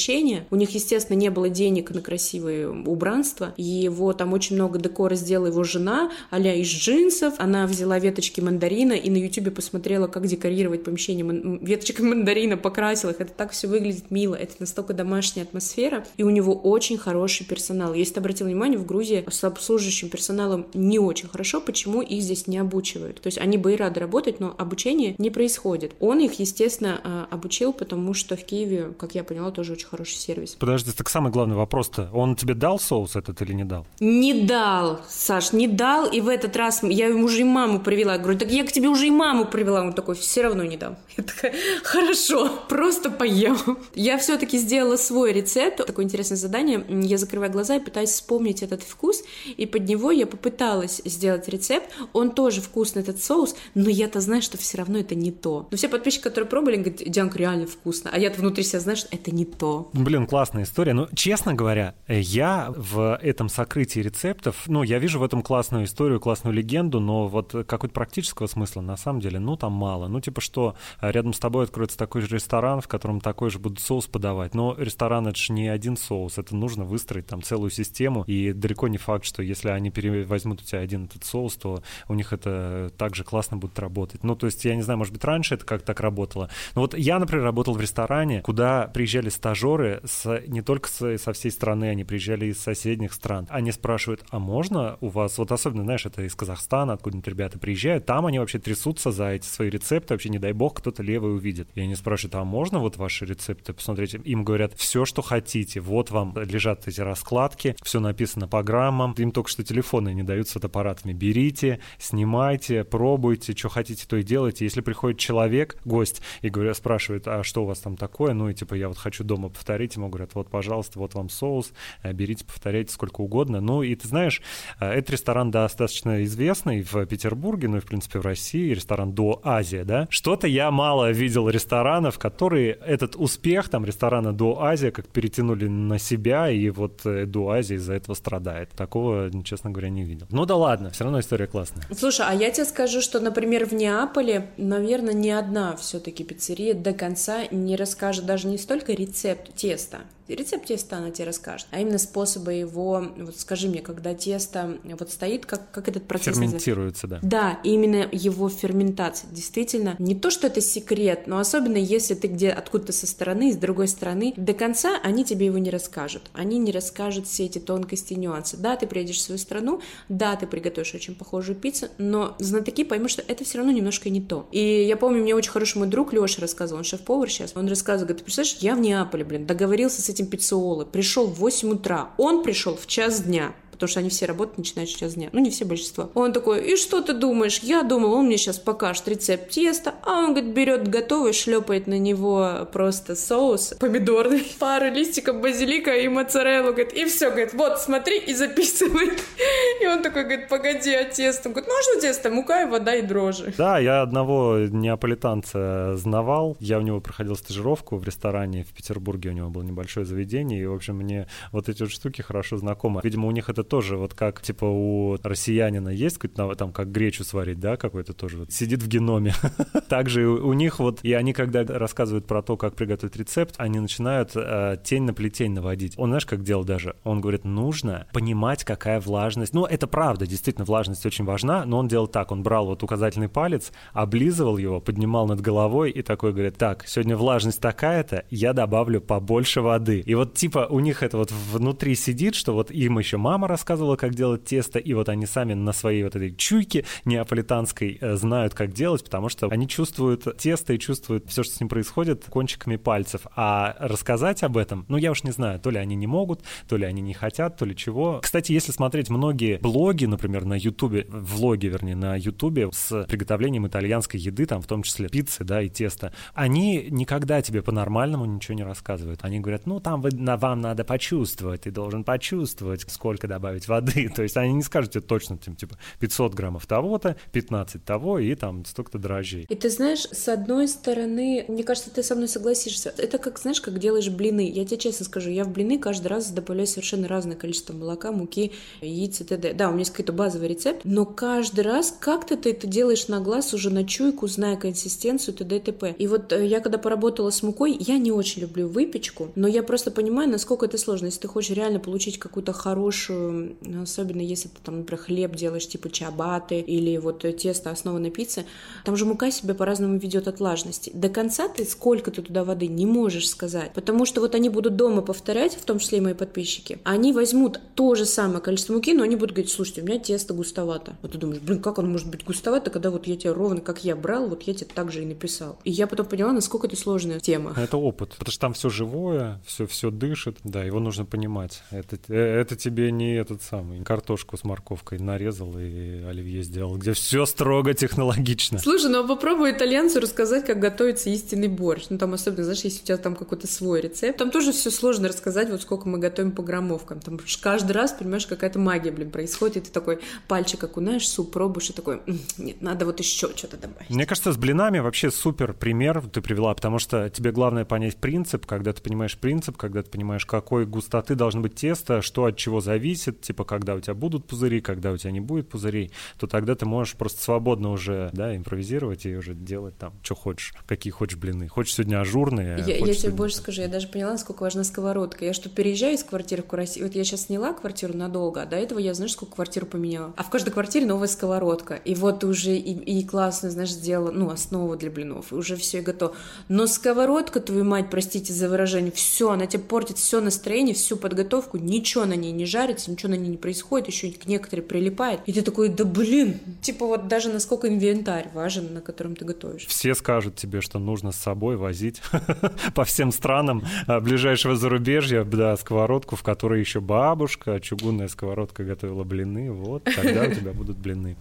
[0.52, 3.54] У них, естественно, не было денег на красивое убранство.
[3.58, 7.36] Его там очень много декора сделала его жена, а из джинсов.
[7.38, 11.26] Она взяла веточки мандарина и на ютубе посмотрела, как декорировать помещение
[11.62, 13.22] веточками мандарина, покрасила их.
[13.22, 14.36] Это так все выглядит мило.
[14.36, 16.06] Это настолько домашняя атмосфера.
[16.18, 17.94] И у него очень хороший персонал.
[17.94, 21.62] Если ты обратил внимание, в Грузии с обслуживающим персоналом не очень хорошо.
[21.62, 23.22] Почему их здесь не обучивают?
[23.22, 25.94] То есть они бы и рады работать, но обучение не происходит.
[26.00, 30.16] Он их, естественно, а, обучил, потому что в Киеве, как я поняла, тоже очень хороший
[30.16, 30.56] сервис.
[30.56, 32.10] Подожди, так самый главный вопрос-то.
[32.14, 33.86] Он тебе дал соус этот или не дал?
[34.00, 36.10] Не дал, Саш, не дал.
[36.10, 38.14] И в этот раз я ему уже и маму привела.
[38.14, 39.82] Я говорю, так я к тебе уже и маму привела.
[39.82, 40.96] Он такой, все равно не дал.
[41.16, 41.54] Я такая,
[41.84, 43.58] хорошо, просто поем.
[43.94, 45.86] Я все-таки сделала свой рецепт.
[45.86, 46.84] Такое интересное задание.
[46.90, 49.24] Я закрываю глаза и пытаюсь вспомнить этот вкус.
[49.58, 51.90] И под него я попыталась сделать рецепт.
[52.14, 55.68] Он тоже вкусный, этот соус, но я-то знаю, что все равно это не то.
[55.70, 58.10] Но все подписчики, которые пробовали, говорят, Дианка, реально вкусно.
[58.12, 59.67] А я-то внутри себя знаю, что это не то.
[59.94, 60.94] Блин, классная история.
[60.94, 66.20] Но, честно говоря, я в этом сокрытии рецептов, ну, я вижу в этом классную историю,
[66.20, 70.08] классную легенду, но вот какой-то практического смысла на самом деле, ну, там мало.
[70.08, 73.80] Ну, типа что, рядом с тобой откроется такой же ресторан, в котором такой же будут
[73.80, 74.56] соус подавать.
[74.56, 78.88] Но ресторан— это же не один соус, это нужно выстроить там целую систему, и далеко
[78.88, 79.92] не факт, что если они
[80.24, 84.24] возьмут у тебя один этот соус, то у них это также классно будет работать.
[84.24, 86.50] Ну, то есть, я не знаю, может быть, раньше это как так работало.
[86.76, 91.34] Но вот я, например, работал в ресторане, куда приезжали стажеры с, не только с, со
[91.34, 93.48] всей страны, они приезжали из соседних стран.
[93.50, 98.06] Они спрашивают, а можно у вас, вот особенно, знаешь, это из Казахстана, откуда-нибудь ребята приезжают,
[98.06, 101.70] там они вообще трясутся за эти свои рецепты, вообще не дай бог кто-то левый увидит.
[101.76, 104.16] И они спрашивают, а можно вот ваши рецепты посмотреть?
[104.24, 109.32] Им говорят, все, что хотите, вот вам лежат эти раскладки, все написано по граммам, им
[109.32, 111.14] только что телефоны не дают с фотоаппаратами.
[111.14, 114.66] Берите, снимайте, пробуйте, что хотите, то и делайте.
[114.66, 118.34] Если приходит человек, гость, и говорят, спрашивает, а что у вас там такое?
[118.34, 121.72] Ну и типа я вот хочу дома повторить, ему говорят, вот, пожалуйста, вот вам соус,
[122.04, 123.62] э, берите, повторяйте сколько угодно.
[123.62, 124.42] Ну и ты знаешь,
[124.80, 129.42] э, этот ресторан достаточно известный в Петербурге, ну и в принципе в России, ресторан до
[129.44, 130.08] Азия, да?
[130.10, 136.00] Что-то я мало видел ресторанов, которые этот успех там ресторана до Азия как перетянули на
[136.00, 138.70] себя, и вот э, до Азии из-за этого страдает.
[138.72, 140.28] Такого, честно говоря, не видел.
[140.30, 141.84] Ну да ладно, все равно история классная.
[141.96, 146.94] Слушай, а я тебе скажу, что, например, в Неаполе, наверное, ни одна все-таки пиццерия до
[146.94, 151.98] конца не расскажет даже не столько рецепт теста, рецепт теста она тебе расскажет, а именно
[151.98, 156.36] способы его, вот скажи мне, когда тесто вот стоит, как, как этот процесс...
[156.36, 157.20] Ферментируется, да.
[157.22, 159.30] Да, именно его ферментация.
[159.32, 163.58] Действительно, не то, что это секрет, но особенно если ты где откуда-то со стороны, с
[163.58, 166.24] другой стороны, до конца они тебе его не расскажут.
[166.34, 168.58] Они не расскажут все эти тонкости и нюансы.
[168.58, 173.12] Да, ты приедешь в свою страну, да, ты приготовишь очень похожую пиццу, но знатоки поймут,
[173.12, 174.48] что это все равно немножко не то.
[174.52, 178.08] И я помню, мне очень хороший мой друг Леша рассказывал, он шеф-повар сейчас, он рассказывал,
[178.08, 182.44] говорит, представляешь, я в Неаполе блин, договорился с этим пиццеолы, пришел в 8 утра, он
[182.44, 185.30] пришел в час дня, потому что они все работать начинают сейчас дня.
[185.32, 186.10] Ну, не все, большинство.
[186.16, 187.60] Он такой, и что ты думаешь?
[187.60, 192.00] Я думал, он мне сейчас покажет рецепт теста, а он, говорит, берет готовый, шлепает на
[192.00, 198.18] него просто соус помидорный, пару листиков базилика и моцареллу, говорит, и все, говорит, вот, смотри
[198.18, 199.12] и записывай.
[199.82, 201.50] И он такой, говорит, погоди, а тесто?
[201.50, 202.32] Он говорит, ну, а что тесто?
[202.32, 203.54] Мука и вода и дрожжи.
[203.58, 209.34] Да, я одного неаполитанца знавал, я у него проходил стажировку в ресторане в Петербурге, у
[209.34, 213.02] него было небольшое заведение, и, в общем, мне вот эти вот штуки хорошо знакомы.
[213.04, 217.24] Видимо, у них это тоже вот как, типа, у россиянина есть какой-то, там, как гречу
[217.24, 219.34] сварить, да, какой-то тоже вот, сидит в геноме.
[219.90, 224.32] Также у них вот, и они, когда рассказывают про то, как приготовить рецепт, они начинают
[224.36, 225.94] э, тень на плетень наводить.
[225.98, 226.96] Он, знаешь, как делал даже?
[227.04, 229.54] Он говорит, нужно понимать, какая влажность.
[229.54, 233.30] Ну, это правда, действительно, влажность очень важна, но он делал так, он брал вот указательный
[233.30, 239.02] палец, облизывал его, поднимал над головой и такой говорит, так, сегодня влажность такая-то, я добавлю
[239.02, 240.00] побольше воды.
[240.00, 243.96] И вот типа у них это вот внутри сидит, что вот им еще мама рассказывала,
[243.96, 248.54] как делать тесто, и вот они сами на своей вот этой чуйке неаполитанской э, знают,
[248.54, 252.76] как делать, потому что они чувствуют тесто и чувствуют все, что с ним происходит, кончиками
[252.76, 253.22] пальцев.
[253.36, 256.78] А рассказать об этом, ну, я уж не знаю, то ли они не могут, то
[256.78, 258.20] ли они не хотят, то ли чего.
[258.22, 264.20] Кстати, если смотреть многие блоги, например, на Ютубе, влоги, вернее, на Ютубе с приготовлением итальянской
[264.20, 268.64] еды, там в том числе пиццы, да, и теста, они никогда тебе по-нормальному ничего не
[268.64, 269.22] рассказывают.
[269.24, 273.68] Они говорят, ну, там вы, на, вам надо почувствовать, ты должен почувствовать, сколько добавить добавить
[273.68, 274.10] воды.
[274.16, 278.66] То есть они не скажут тебе точно, типа, 500 граммов того-то, 15 того и там
[278.66, 279.46] столько-то дрожжей.
[279.50, 282.94] И ты знаешь, с одной стороны, мне кажется, ты со мной согласишься.
[282.98, 284.50] Это как, знаешь, как делаешь блины.
[284.50, 288.52] Я тебе честно скажу, я в блины каждый раз добавляю совершенно разное количество молока, муки,
[288.82, 289.54] яиц и т.д.
[289.54, 293.20] Да, у меня есть какой-то базовый рецепт, но каждый раз как-то ты это делаешь на
[293.20, 295.58] глаз уже на чуйку, зная консистенцию т.д.
[295.58, 295.96] и т.п.
[295.98, 299.64] И вот э, я когда поработала с мукой, я не очень люблю выпечку, но я
[299.64, 301.06] просто понимаю, насколько это сложно.
[301.08, 305.68] Если ты хочешь реально получить какую-то хорошую ну, особенно если ты там, например, хлеб делаешь
[305.68, 308.46] типа чабаты или вот тесто основанной пиццы,
[308.84, 310.92] там же мука себя по-разному ведет от влажности.
[310.94, 314.76] До конца ты сколько ты туда воды не можешь сказать, потому что вот они будут
[314.76, 318.94] дома повторять, в том числе и мои подписчики, они возьмут то же самое количество муки,
[318.94, 320.98] но они будут говорить, слушайте, у меня тесто густовато.
[321.02, 323.84] Вот ты думаешь, блин, как оно может быть густовато, когда вот я тебя ровно как
[323.84, 325.60] я брал, вот я тебе так же и написал.
[325.64, 327.54] И я потом поняла, насколько это сложная тема.
[327.58, 331.64] Это опыт, потому что там все живое, все, все дышит, да, его нужно понимать.
[331.72, 336.94] Это, э, это тебе не этот самый картошку с морковкой нарезал и оливье сделал, где
[336.94, 338.60] все строго технологично.
[338.60, 341.86] Слушай, ну а попробуй итальянцу рассказать, как готовится истинный борщ.
[341.90, 345.08] Ну там особенно, знаешь, если у тебя там какой-то свой рецепт, там тоже все сложно
[345.08, 347.00] рассказать, вот сколько мы готовим по граммовкам.
[347.00, 351.70] Там каждый раз, понимаешь, какая-то магия, блин, происходит, и ты такой пальчик окунаешь, суп пробуешь,
[351.70, 352.02] и такой,
[352.38, 353.90] нет, надо вот еще что-то добавить.
[353.90, 358.46] Мне кажется, с блинами вообще супер пример ты привела, потому что тебе главное понять принцип,
[358.46, 362.62] когда ты понимаешь принцип, когда ты понимаешь, какой густоты должно быть тесто, что от чего
[362.62, 366.28] зависит, типа как когда у тебя будут пузыри, когда у тебя не будет пузырей, то
[366.28, 370.92] тогда ты можешь просто свободно уже, да, импровизировать и уже делать там, что хочешь, какие
[370.92, 371.48] хочешь блины.
[371.48, 372.64] Хочешь сегодня ажурные.
[372.68, 375.26] Я, я тебе больше скажу, я даже поняла, насколько важна сковородка.
[375.26, 378.58] Я что, переезжаю из квартиры в Россию, вот я сейчас сняла квартиру надолго, а до
[378.58, 380.14] этого я, знаешь, сколько квартиру поменяла.
[380.16, 381.74] А в каждой квартире новая сковородка.
[381.74, 385.82] И вот уже и, и классно, знаешь, сделала, ну, основу для блинов, и уже все
[385.82, 386.14] готово.
[386.48, 391.58] Но сковородка, твою мать, простите за выражение, все, она тебе портит все настроение, всю подготовку,
[391.58, 395.22] ничего на ней не жарится, ничего на ней не происходит, еще к некоторые прилипает.
[395.26, 399.68] И ты такой, да блин, типа вот даже насколько инвентарь важен, на котором ты готовишь.
[399.68, 402.02] Все скажут тебе, что нужно с собой возить
[402.76, 409.04] по всем странам а, ближайшего зарубежья, да, сковородку, в которой еще бабушка, чугунная сковородка готовила
[409.04, 411.16] блины, вот, тогда у тебя будут блины.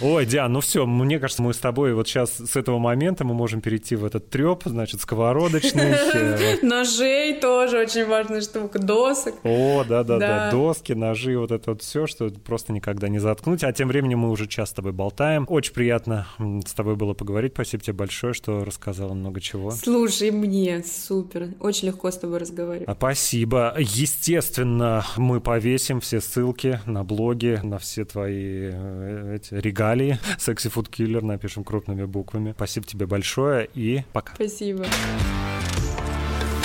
[0.00, 3.34] Ой, Диан, ну все, мне кажется, мы с тобой вот сейчас с этого момента мы
[3.34, 6.62] можем перейти в этот треп, значит, сковородочный.
[6.62, 9.34] Ножей тоже очень важная штука, досок.
[9.44, 13.64] О, да-да-да, доски, ножи, вот это вот все, что просто никогда не заткнуть.
[13.64, 15.46] А тем временем мы уже час с тобой болтаем.
[15.48, 17.52] Очень приятно с тобой было поговорить.
[17.54, 19.70] Спасибо тебе большое, что рассказала много чего.
[19.70, 21.48] Слушай, мне супер.
[21.60, 22.88] Очень легко с тобой разговаривать.
[22.88, 23.74] А, спасибо.
[23.78, 30.18] Естественно, мы повесим все ссылки на блоги, на все твои э, эти регалии.
[30.38, 32.52] Секси Food Killer напишем крупными буквами.
[32.52, 34.34] Спасибо тебе большое и пока.
[34.34, 34.86] Спасибо.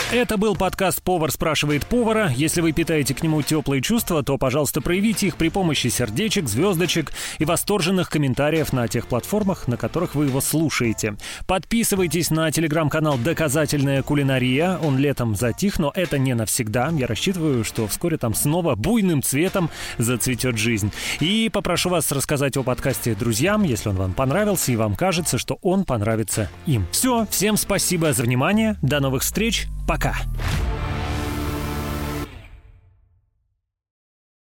[0.10, 2.32] Это был подкаст «Повар спрашивает повара».
[2.34, 7.12] Если вы питаете к нему теплые чувства, то, пожалуйста, проявите их при помощи сердечек, звездочек
[7.40, 11.18] и восторженных комментариев на тех платформах, на которых вы его слушаете.
[11.46, 14.78] Подписывайтесь на телеграм-канал «Доказательная кулинария».
[14.82, 16.90] Он летом затих, но это не навсегда.
[16.94, 20.90] Я рассчитываю, что вскоре там снова буйным цветом зацветет жизнь.
[21.20, 25.60] И попрошу вас рассказать о подкасте друзьям, если он вам понравился и вам кажется, что
[25.62, 26.88] он понравится им.
[26.94, 28.78] Все, всем спасибо за внимание.
[28.82, 29.68] До новых встреч.
[29.86, 29.97] Пока.
[29.98, 30.14] Пока!